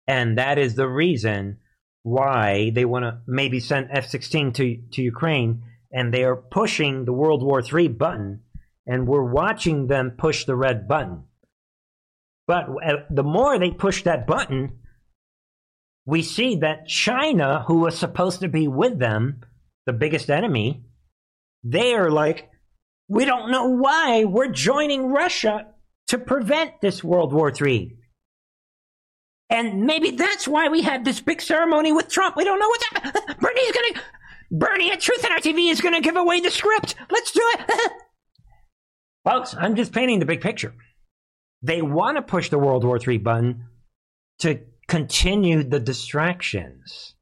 [0.07, 1.59] And that is the reason
[2.05, 7.05] why they want to maybe send F 16 to, to Ukraine and they are pushing
[7.05, 8.41] the World War III button
[8.87, 11.25] and we're watching them push the red button.
[12.47, 14.79] But uh, the more they push that button,
[16.05, 19.43] we see that China, who was supposed to be with them,
[19.87, 20.85] the biggest enemy,
[21.65, 22.51] they are like,
[23.09, 25.67] we don't know why we're joining Russia
[26.09, 27.97] to prevent this World War III.
[29.49, 32.37] And maybe that's why we had this big ceremony with Trump.
[32.37, 33.37] We don't know what's happening.
[33.41, 34.01] Bernie's going to,
[34.51, 36.95] Bernie at Truth and Art TV is going to give away the script.
[37.11, 37.93] Let's do it.
[39.25, 40.75] Folks, I'm just painting the big picture.
[41.63, 43.67] They want to push the World War III button
[44.41, 47.15] to continue the distractions.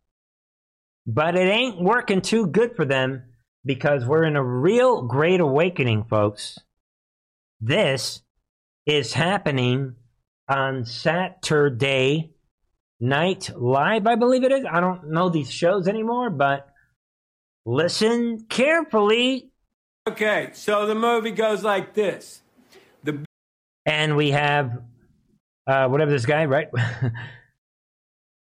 [1.07, 3.25] But it ain't working too good for them
[3.65, 6.59] because we're in a real great awakening, folks.
[7.61, 8.23] This
[8.87, 9.97] is happening
[10.49, 12.33] on Saturday
[12.99, 14.65] Night Live, I believe it is.
[14.71, 16.69] I don't know these shows anymore, but
[17.67, 19.50] listen carefully.
[20.11, 22.43] Okay, so the movie goes like this.
[23.05, 23.25] The
[23.87, 24.83] and we have
[25.69, 26.69] uh, whatever this guy, right?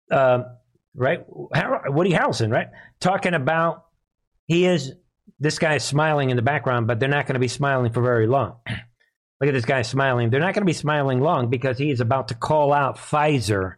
[0.09, 0.43] uh,
[0.95, 1.25] right?
[1.27, 2.67] Woody Harrelson, right?
[3.01, 3.85] Talking about
[4.47, 4.93] he is
[5.39, 8.01] this guy is smiling in the background, but they're not going to be smiling for
[8.01, 8.55] very long.
[9.41, 10.29] Look at this guy smiling.
[10.29, 13.75] They're not going to be smiling long because he is about to call out Pfizer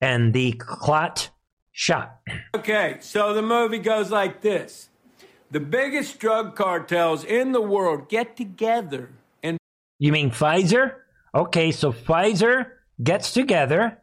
[0.00, 1.30] and the clot
[1.70, 2.18] shot.
[2.56, 4.87] Okay, so the movie goes like this.
[5.50, 9.08] The biggest drug cartels in the world get together
[9.42, 9.56] and
[9.98, 10.96] You mean Pfizer?
[11.34, 12.72] Okay, so Pfizer
[13.02, 13.98] gets together.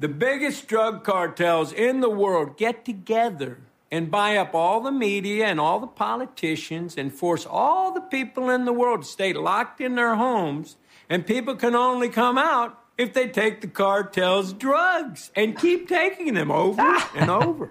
[0.00, 3.58] The biggest drug cartels in the world get together
[3.92, 8.50] and buy up all the media and all the politicians and force all the people
[8.50, 10.76] in the world to stay locked in their homes.
[11.08, 16.34] And people can only come out if they take the cartel's drugs and keep taking
[16.34, 16.82] them over
[17.14, 17.70] and over.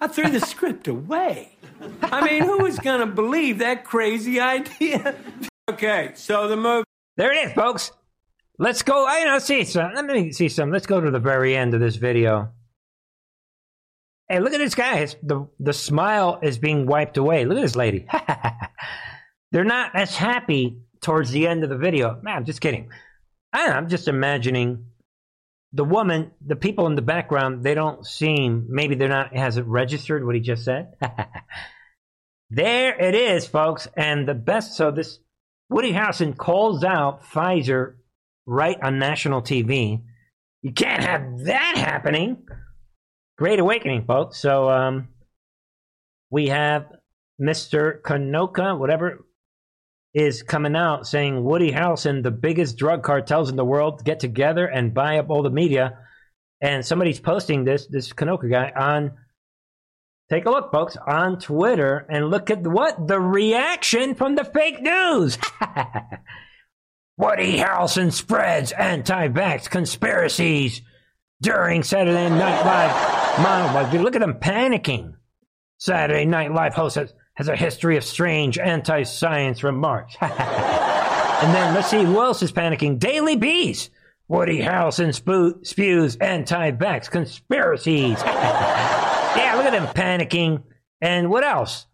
[0.00, 1.55] I threw the script away.
[2.02, 5.14] I mean, who is going to believe that crazy idea?
[5.70, 6.84] okay, so the movie.
[7.16, 7.92] There it is, folks.
[8.58, 9.06] Let's go.
[9.06, 9.38] I know.
[9.38, 9.92] See some.
[9.94, 10.70] Let me see some.
[10.70, 12.50] Let's go to the very end of this video.
[14.28, 15.00] Hey, look at this guy.
[15.00, 17.44] It's, the the smile is being wiped away.
[17.44, 18.06] Look at this lady.
[19.52, 22.18] They're not as happy towards the end of the video.
[22.22, 22.90] Man, I'm just kidding.
[23.52, 24.86] I am just imagining
[25.72, 27.62] the woman, the people in the background.
[27.62, 28.66] They don't seem.
[28.68, 29.36] Maybe they're not.
[29.36, 30.94] Hasn't registered what he just said.
[32.50, 33.88] there it is, folks.
[33.96, 34.76] And the best.
[34.76, 35.18] So this
[35.68, 37.96] Woody Harrelson calls out Pfizer
[38.46, 40.02] right on national TV.
[40.62, 42.46] You can't have that happening.
[43.38, 44.38] Great awakening, folks.
[44.38, 45.08] So um,
[46.30, 46.86] we have
[47.40, 48.00] Mr.
[48.00, 49.24] Kanoka, whatever,
[50.16, 54.64] is coming out saying Woody Harrelson, the biggest drug cartels in the world, get together
[54.66, 55.98] and buy up all the media.
[56.58, 59.12] And somebody's posting this, this Kanoka guy, on.
[60.30, 63.06] Take a look, folks, on Twitter and look at what?
[63.06, 65.36] The reaction from the fake news.
[67.18, 70.80] Woody Harrelson spreads anti vax conspiracies
[71.42, 73.92] during Saturday Night Live.
[73.92, 75.12] Look at them panicking.
[75.76, 80.16] Saturday Night Live host has, has a history of strange anti science remarks.
[80.20, 82.98] and then let's see who else is panicking.
[82.98, 83.90] Daily Beast.
[84.28, 85.14] Woody Harrelson
[85.64, 88.20] spews anti vax conspiracies.
[88.24, 90.64] yeah, look at them panicking.
[91.00, 91.86] And what else?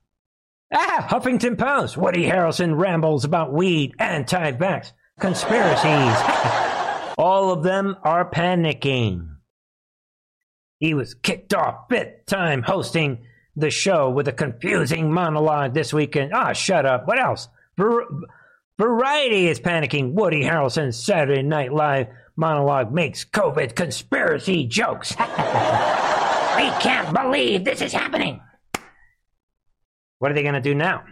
[0.73, 1.99] Ah, Huffington Post.
[1.99, 5.85] Woody Harrelson rambles about weed, anti vax conspiracies.
[7.19, 9.29] All of them are panicking.
[10.79, 13.25] He was kicked off fifth time hosting
[13.57, 16.33] the show with a confusing monologue this weekend.
[16.35, 17.07] Ah, shut up.
[17.07, 17.49] What else?
[17.77, 18.07] Var-
[18.79, 20.13] Variety is panicking.
[20.13, 25.15] Woody Harrelson's Saturday Night Live monologue makes COVID conspiracy jokes.
[25.19, 25.27] we
[26.81, 28.41] can't believe this is happening.
[30.19, 31.05] What are they going to do now?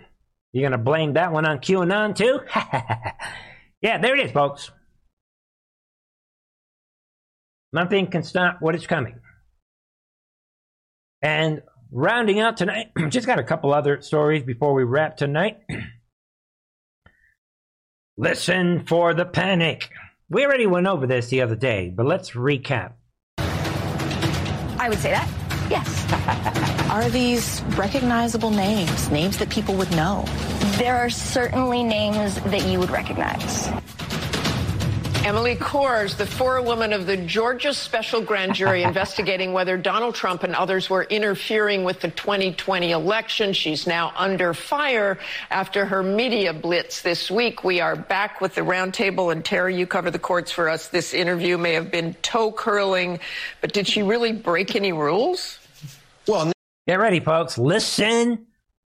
[0.53, 2.41] You're going to blame that one on QAnon too?
[3.83, 4.71] yeah, there it is, folks.
[7.73, 9.21] Nothing can stop what is coming.
[11.23, 11.63] And
[11.93, 15.59] rounding out tonight, just got a couple other stories before we wrap tonight.
[18.17, 19.91] Listen for the panic.
[20.29, 22.93] We already went over this the other day, but let's recap.
[23.39, 25.29] I would say that.
[25.71, 26.07] Yes.
[26.91, 30.25] are these recognizable names, names that people would know?
[30.77, 33.69] There are certainly names that you would recognize.
[35.23, 40.55] Emily Kohrs, the forewoman of the Georgia special grand jury investigating whether Donald Trump and
[40.55, 43.53] others were interfering with the 2020 election.
[43.53, 45.19] She's now under fire
[45.51, 47.63] after her media blitz this week.
[47.63, 50.89] We are back with the roundtable, and Terry, you cover the courts for us.
[50.89, 53.21] This interview may have been toe curling,
[53.61, 55.59] but did she really break any rules?
[56.27, 56.51] Well,
[56.89, 57.59] get ready, folks.
[57.59, 58.47] Listen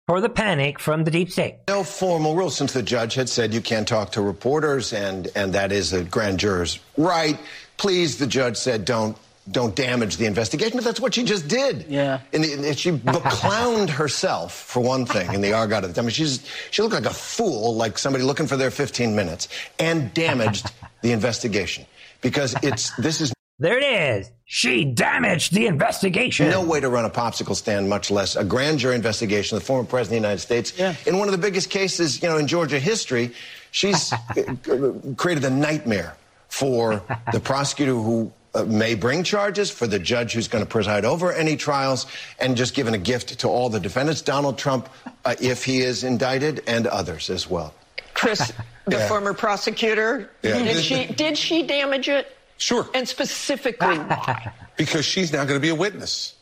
[0.08, 1.56] for the panic from the deep state.
[1.68, 5.54] No formal rule since the judge had said you can't talk to reporters and and
[5.54, 7.40] that is a grand juror's right.
[7.78, 9.18] Please, the judge said don't
[9.52, 11.86] don't damage the investigation, but that's what she just did.
[11.88, 12.22] Yeah.
[12.34, 16.10] And, and she clowned herself for one thing in the Argot at the time.
[16.10, 19.48] She's she looked like a fool, like somebody looking for their 15 minutes,
[19.80, 21.86] and damaged the investigation
[22.22, 24.32] because it's this is There it is.
[24.48, 26.50] She damaged the investigation.
[26.52, 29.66] No way to run a popsicle stand, much less a grand jury investigation of the
[29.66, 30.74] former president of the United States.
[30.78, 30.96] Yeah.
[31.08, 33.32] In one of the biggest cases, you know, in Georgia history,
[33.72, 34.14] she's
[35.18, 36.16] created a nightmare
[36.48, 37.02] for
[37.34, 41.34] the prosecutor who uh, may bring charges, for the judge who's going to preside over
[41.34, 42.06] any trials,
[42.40, 44.88] and just given a gift to all the defendants, Donald Trump,
[45.26, 47.74] uh, if he is indicted, and others as well.
[48.14, 48.54] Chris,
[48.86, 49.08] the Yeah.
[49.08, 50.60] former prosecutor, Yeah.
[50.60, 52.35] did she did she damage it?
[52.58, 52.88] Sure.
[52.94, 54.52] And specifically why?
[54.78, 56.36] Because she's now going to be a witness.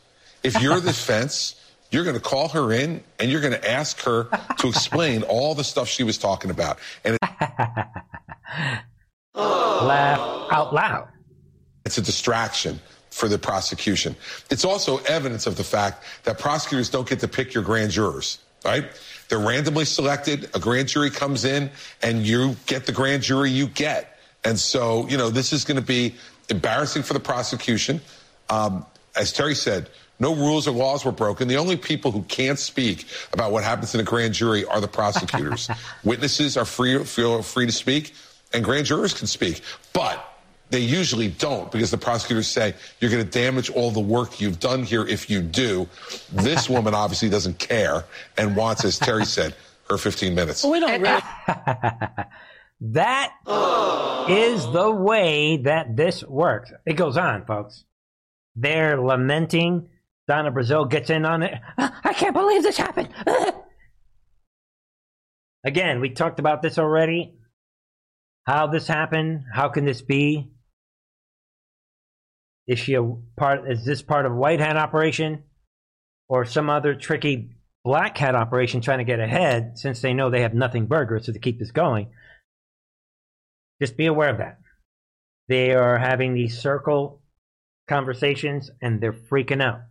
[0.44, 1.56] If you're the defense,
[1.92, 5.56] you're going to call her in and you're going to ask her to explain all
[5.56, 6.80] the stuff she was talking about.
[7.04, 7.18] And
[9.36, 10.20] Laugh
[10.52, 11.08] out loud.
[11.86, 14.16] it's a distraction for the prosecution.
[14.50, 18.40] It's also evidence of the fact that prosecutors don't get to pick your grand jurors,
[18.66, 18.86] right?
[19.30, 20.50] They're randomly selected.
[20.56, 21.70] A grand jury comes in
[22.02, 24.13] and you get the grand jury you get.
[24.46, 26.16] And so, you know, this is going to be
[26.50, 28.02] embarrassing for the prosecution.
[28.50, 28.86] Um,
[29.16, 29.90] as Terry said,
[30.20, 31.48] no rules or laws were broken.
[31.48, 34.88] The only people who can't speak about what happens in a grand jury are the
[34.88, 35.70] prosecutors.
[36.04, 38.14] Witnesses are free, feel free to speak,
[38.54, 39.62] and grand jurors can speak.
[39.92, 40.24] But
[40.70, 44.60] they usually don't because the prosecutors say you're going to damage all the work you've
[44.60, 45.88] done here if you do.
[46.32, 48.06] This woman obviously doesn't care
[48.38, 49.56] and wants, as Terry said,
[49.90, 50.64] her 15 minutes.
[50.64, 51.22] we don't really
[52.82, 53.34] That
[54.30, 56.72] is the way that this works.
[56.86, 57.86] It goes on, folks.
[58.56, 59.90] They're lamenting.
[60.28, 61.54] Donna Brazile gets in on it.
[61.78, 63.10] Ah, I can't believe this happened.
[65.66, 67.34] Again, we talked about this already.
[68.46, 69.44] How this happened?
[69.54, 70.52] How can this be?
[72.68, 73.04] Is she a
[73.38, 73.70] part?
[73.70, 75.44] Is this part of White Hat operation,
[76.30, 77.52] or some other tricky
[77.84, 79.78] Black Hat operation trying to get ahead?
[79.78, 82.10] Since they know they have nothing burgers, so to keep this going.
[83.84, 84.60] Just be aware of that.
[85.50, 87.22] They are having these circle
[87.90, 89.82] conversations and they're freaking out.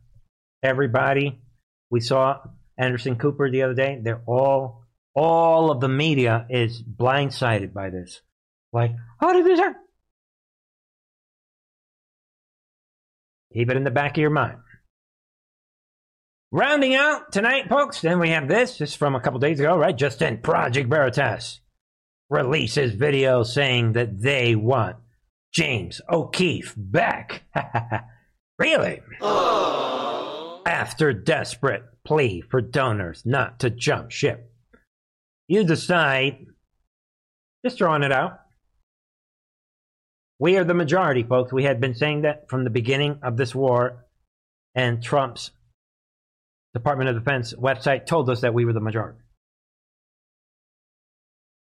[0.62, 1.42] Everybody,
[1.90, 2.38] we saw
[2.78, 4.00] Anderson Cooper the other day.
[4.02, 8.22] They're all, all of the media is blindsided by this.
[8.72, 9.82] Like, how did this happen?
[13.52, 14.56] Keep it in the back of your mind.
[16.50, 18.78] Rounding out tonight, folks, then we have this.
[18.78, 19.94] This is from a couple days ago, right?
[19.94, 21.60] Just in Project Veritas
[22.32, 24.96] releases video saying that they want
[25.52, 27.42] James O'Keefe back.
[28.58, 29.02] really?
[30.66, 34.50] After desperate plea for donors not to jump ship.
[35.46, 36.46] You decide,
[37.64, 38.38] just throwing it out.
[40.38, 41.52] We are the majority, folks.
[41.52, 44.06] We had been saying that from the beginning of this war,
[44.74, 45.50] and Trump's
[46.72, 49.21] Department of Defense website told us that we were the majority.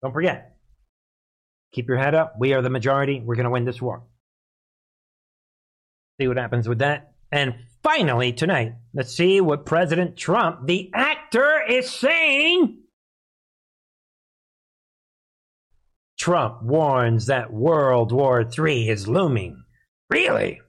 [0.01, 0.55] Don't forget.
[1.73, 2.35] Keep your head up.
[2.39, 3.21] We are the majority.
[3.23, 4.03] We're going to win this war.
[6.19, 7.13] See what happens with that.
[7.31, 12.79] And finally, tonight, let's see what President Trump, the actor, is saying.
[16.17, 19.63] Trump warns that World War III is looming.
[20.09, 20.61] Really?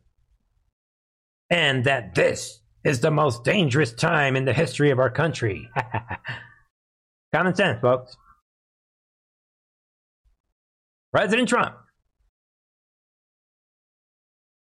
[1.48, 5.68] And that this is the most dangerous time in the history of our country.
[7.34, 8.16] Common sense, folks.
[11.18, 11.74] President Trump,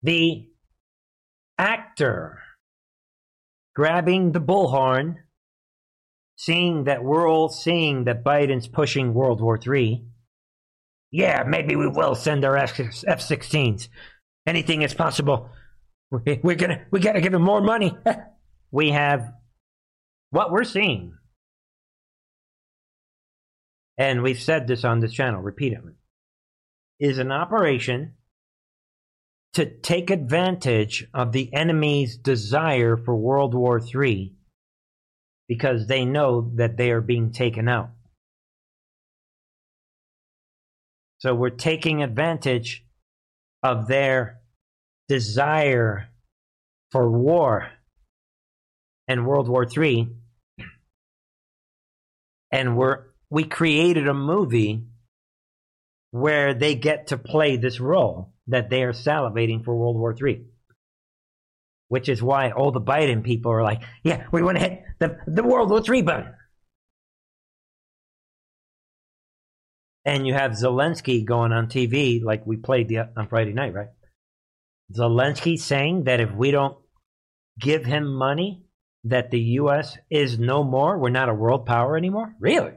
[0.02, 0.48] the
[1.56, 2.40] actor
[3.76, 5.14] grabbing the bullhorn,
[6.34, 10.04] seeing that we're all seeing that Biden's pushing World War III.
[11.12, 13.88] Yeah, maybe we will send our F 16s.
[14.44, 15.50] Anything is possible.
[16.10, 17.96] We- We're gonna, we gotta give him more money.
[18.72, 19.32] we have
[20.30, 21.14] what we're seeing.
[23.96, 25.92] And we've said this on this channel repeatedly
[27.00, 28.14] is an operation
[29.54, 34.32] to take advantage of the enemy's desire for World War III
[35.48, 37.90] because they know that they are being taken out.
[41.18, 42.84] So we're taking advantage
[43.62, 44.40] of their
[45.08, 46.08] desire
[46.92, 47.70] for war
[49.08, 50.08] and World War III.
[52.52, 54.84] And we're we created a movie
[56.10, 60.44] where they get to play this role that they are salivating for World War III.
[61.88, 65.18] Which is why all the Biden people are like, yeah, we want to hit the,
[65.26, 66.34] the World War III button.
[70.04, 73.88] And you have Zelensky going on TV, like we played the, on Friday night, right?
[74.96, 76.76] Zelensky saying that if we don't
[77.60, 78.64] give him money,
[79.04, 79.96] that the U.S.
[80.10, 82.34] is no more, we're not a world power anymore?
[82.38, 82.72] Really?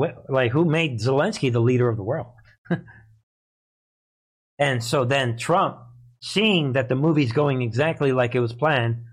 [0.00, 2.32] What, like, who made Zelensky the leader of the world?
[4.58, 5.76] and so then Trump
[6.22, 9.04] seeing that the movie's going exactly like it was planned,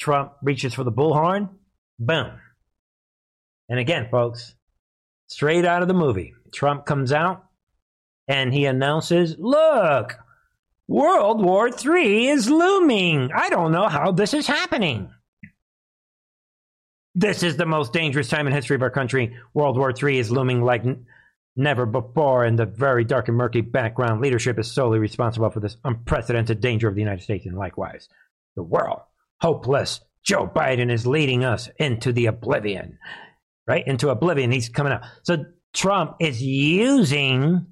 [0.00, 1.50] Trump reaches for the bullhorn.
[1.98, 2.30] Boom.
[3.68, 4.54] And again, folks,
[5.26, 7.44] straight out of the movie, Trump comes out
[8.26, 10.16] and he announces, Look,
[10.88, 13.30] World War III is looming.
[13.30, 15.10] I don't know how this is happening.
[17.20, 19.36] This is the most dangerous time in history of our country.
[19.52, 21.04] World War III is looming like n-
[21.54, 25.76] never before, and the very dark and murky background leadership is solely responsible for this
[25.84, 28.08] unprecedented danger of the United States and likewise
[28.56, 29.00] the world.
[29.42, 30.00] Hopeless.
[30.24, 32.96] Joe Biden is leading us into the oblivion,
[33.66, 33.86] right?
[33.86, 34.50] Into oblivion.
[34.50, 35.02] He's coming out.
[35.22, 35.44] So
[35.74, 37.66] Trump is using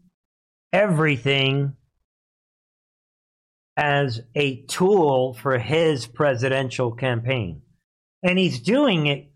[0.74, 1.72] everything
[3.78, 7.62] as a tool for his presidential campaign.
[8.22, 9.27] And he's doing it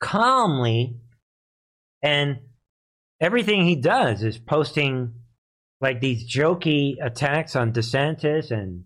[0.00, 0.96] calmly.
[2.02, 2.38] And
[3.20, 5.14] everything he does is posting
[5.80, 8.84] like these jokey attacks on DeSantis and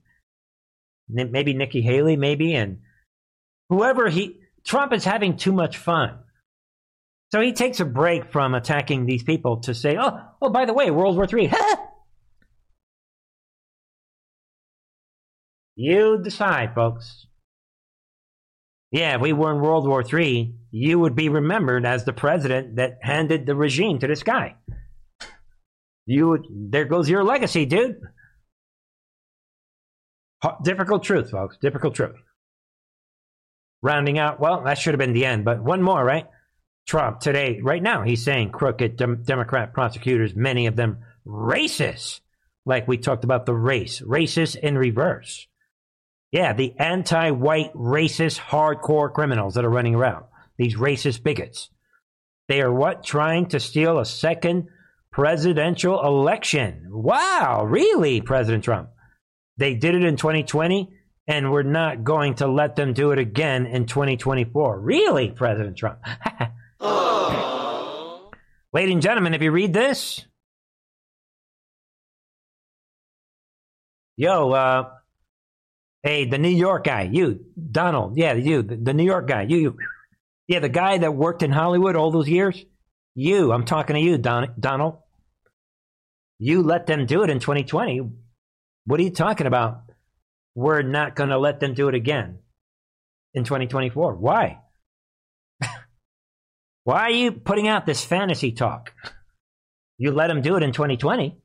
[1.09, 2.81] maybe Nikki Haley, maybe, and
[3.69, 4.39] whoever he.
[4.65, 6.19] Trump is having too much fun.
[7.33, 10.75] So he takes a break from attacking these people to say, oh, oh, by the
[10.75, 11.51] way, World War III.
[15.77, 17.27] you decide, folks.
[18.93, 22.77] Yeah, if we were in World War III, you would be remembered as the president
[22.77, 24.57] that handed the regime to this guy.
[26.05, 28.01] You would, there goes your legacy, dude.
[30.63, 31.57] Difficult truth, folks.
[31.57, 32.17] Difficult truth.
[33.81, 36.27] Rounding out, well, that should have been the end, but one more, right?
[36.87, 42.21] Trump today, right now, he's saying crooked dem- Democrat prosecutors, many of them racist,
[42.67, 45.47] like we talked about the race, racist in reverse.
[46.33, 50.25] Yeah, the anti white racist hardcore criminals that are running around,
[50.57, 51.69] these racist bigots.
[52.49, 53.05] They are what?
[53.05, 54.69] Trying to steal a second
[55.13, 56.87] presidential election.
[56.89, 58.89] Wow, really, President Trump?
[59.59, 60.91] They did it in 2020,
[61.29, 64.81] and we're not going to let them do it again in 2024.
[64.81, 65.99] Really, President Trump?
[68.73, 70.25] Ladies and gentlemen, if you read this,
[74.17, 74.89] yo, uh,
[76.03, 79.77] hey, the New York guy, you, Donald, yeah, you, the, New York guy, you, you,
[80.49, 82.65] yeah, the guy that worked in Hollywood all those years,
[83.15, 84.99] you, I'm talking to you, Don, Donald.
[86.39, 88.11] You let them do it in 2020.
[88.85, 89.83] What are you talking about?
[90.55, 92.39] We're not going to let them do it again
[93.33, 94.17] in 2024.
[94.17, 94.59] Why?
[96.85, 98.93] Why are you putting out this fantasy talk?
[99.99, 101.39] You let them do it in 2020.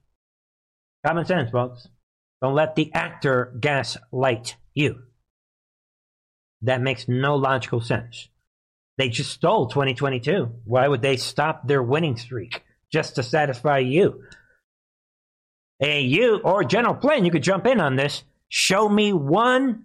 [1.06, 1.88] Common sense, folks.
[2.42, 5.04] Don't let the actor gaslight you.
[6.62, 8.30] That makes no logical sense.
[8.98, 10.62] They just stole 2022.
[10.66, 14.24] Why would they stop their winning streak just to satisfy you?
[15.80, 18.24] Hey, you or General Flynn, you could jump in on this.
[18.50, 19.84] Show me one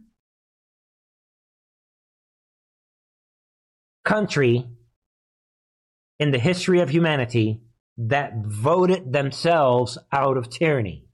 [4.04, 4.66] country
[6.18, 7.60] in the history of humanity
[7.98, 11.06] that voted themselves out of tyranny.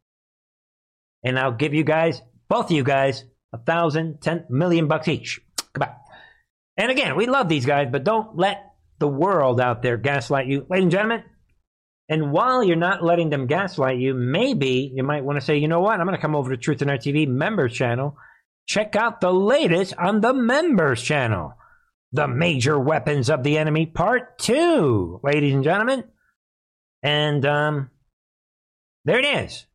[1.29, 3.23] And I'll give you guys, both of you guys,
[3.53, 5.43] a thousand, ten million bucks each.
[5.79, 5.89] On.
[6.79, 10.67] And again, we love these guys, but don't let the world out there gaslight you.
[10.71, 11.25] Ladies and gentlemen,
[12.09, 15.69] and while you're not letting them gaslight you, maybe you might want to say, you
[15.69, 16.01] know what?
[16.01, 18.17] I'm going to come over to Truth and Art TV members channel.
[18.67, 21.53] Check out the latest on the members channel.
[22.13, 26.05] The Major Weapons of the Enemy Part 2, ladies and gentlemen.
[27.03, 27.91] And um,
[29.05, 29.67] there it is.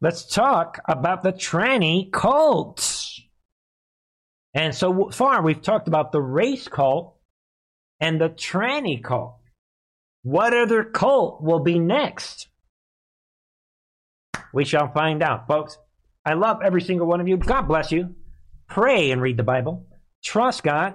[0.00, 3.20] Let's talk about the tranny cults.
[4.54, 7.16] And so far, we've talked about the race cult
[8.00, 9.36] and the tranny cult.
[10.22, 12.48] What other cult will be next?
[14.52, 15.78] We shall find out, folks.
[16.24, 17.36] I love every single one of you.
[17.36, 18.14] God bless you.
[18.68, 19.86] Pray and read the Bible.
[20.24, 20.94] Trust God.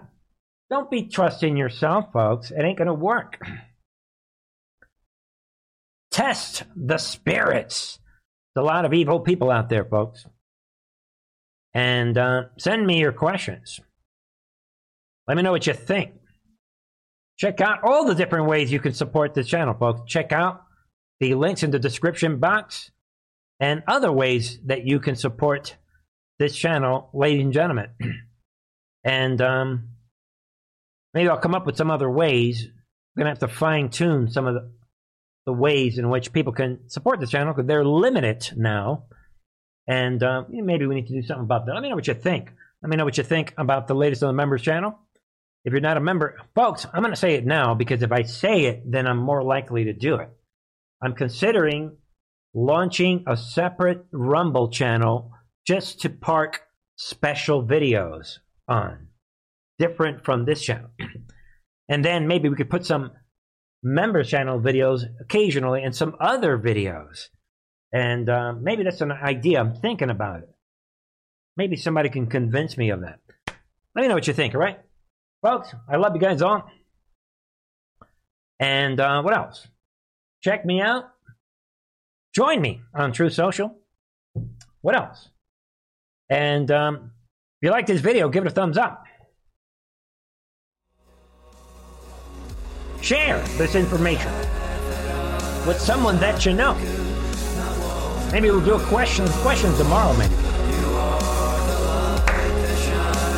[0.70, 2.52] Don't be trusting yourself, folks.
[2.52, 3.40] It ain't going to work.
[6.12, 8.00] Test the spirits.
[8.56, 10.26] A lot of evil people out there, folks.
[11.74, 13.82] And uh, send me your questions.
[15.28, 16.14] Let me know what you think.
[17.38, 20.10] Check out all the different ways you can support this channel, folks.
[20.10, 20.64] Check out
[21.20, 22.92] the links in the description box
[23.60, 25.76] and other ways that you can support
[26.40, 27.90] this channel, ladies and gentlemen.
[29.04, 29.90] and um,
[31.14, 32.64] maybe I'll come up with some other ways.
[32.66, 34.72] I'm going to have to fine tune some of the,
[35.46, 39.06] the ways in which people can support this channel because they're limited now.
[39.88, 41.74] And uh, maybe we need to do something about that.
[41.74, 42.52] Let me know what you think.
[42.82, 44.98] Let me know what you think about the latest on the members channel.
[45.64, 48.24] If you're not a member, folks, I'm going to say it now because if I
[48.24, 50.30] say it, then I'm more likely to do it.
[51.02, 51.98] I'm considering
[52.54, 55.32] launching a separate Rumble channel
[55.68, 56.62] just to park
[56.96, 58.38] special videos
[58.68, 59.08] on,
[59.80, 60.90] different from this channel.
[61.90, 63.12] and then maybe we could put some
[63.84, 67.30] member channel videos occasionally and some other videos.
[67.92, 69.60] And uh, maybe that's an idea.
[69.60, 70.50] I'm thinking about it.
[71.56, 73.20] Maybe somebody can convince me of that.
[73.96, 74.80] Let me know what you think, all right?
[75.42, 76.70] Folks, I love you guys all.
[78.60, 79.68] And uh, what else?
[80.44, 81.06] Check me out.
[82.34, 83.78] Join me on Truth Social.
[84.82, 85.30] What else?
[86.30, 87.12] And um,
[87.62, 89.05] if you like this video, give it a thumbs up.
[93.06, 94.34] Share this information
[95.68, 96.74] with someone that you know.
[98.32, 100.34] Maybe we'll do a question questions tomorrow, maybe.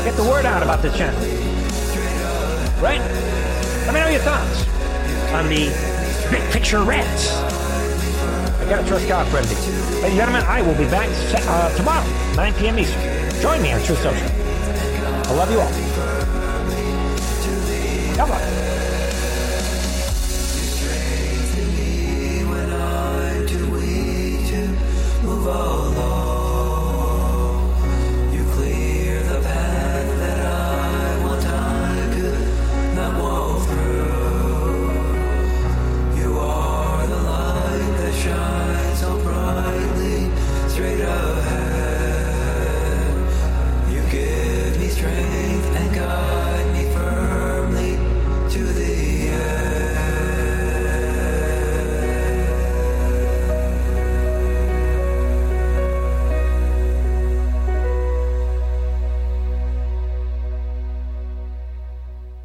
[0.05, 1.19] Get the word out about the channel.
[2.81, 3.01] Right?
[3.83, 4.65] Let me know your thoughts
[5.33, 5.67] on the
[6.31, 7.33] big picture rants.
[7.33, 9.41] I gotta trust God for.
[9.41, 11.09] Ladies and gentlemen, I will be back
[11.45, 12.07] uh, tomorrow,
[12.37, 12.79] 9 p.m.
[12.79, 13.41] Eastern.
[13.41, 14.27] Join me on Truth Social.
[15.27, 15.71] I love you all.
[18.15, 18.66] God bless.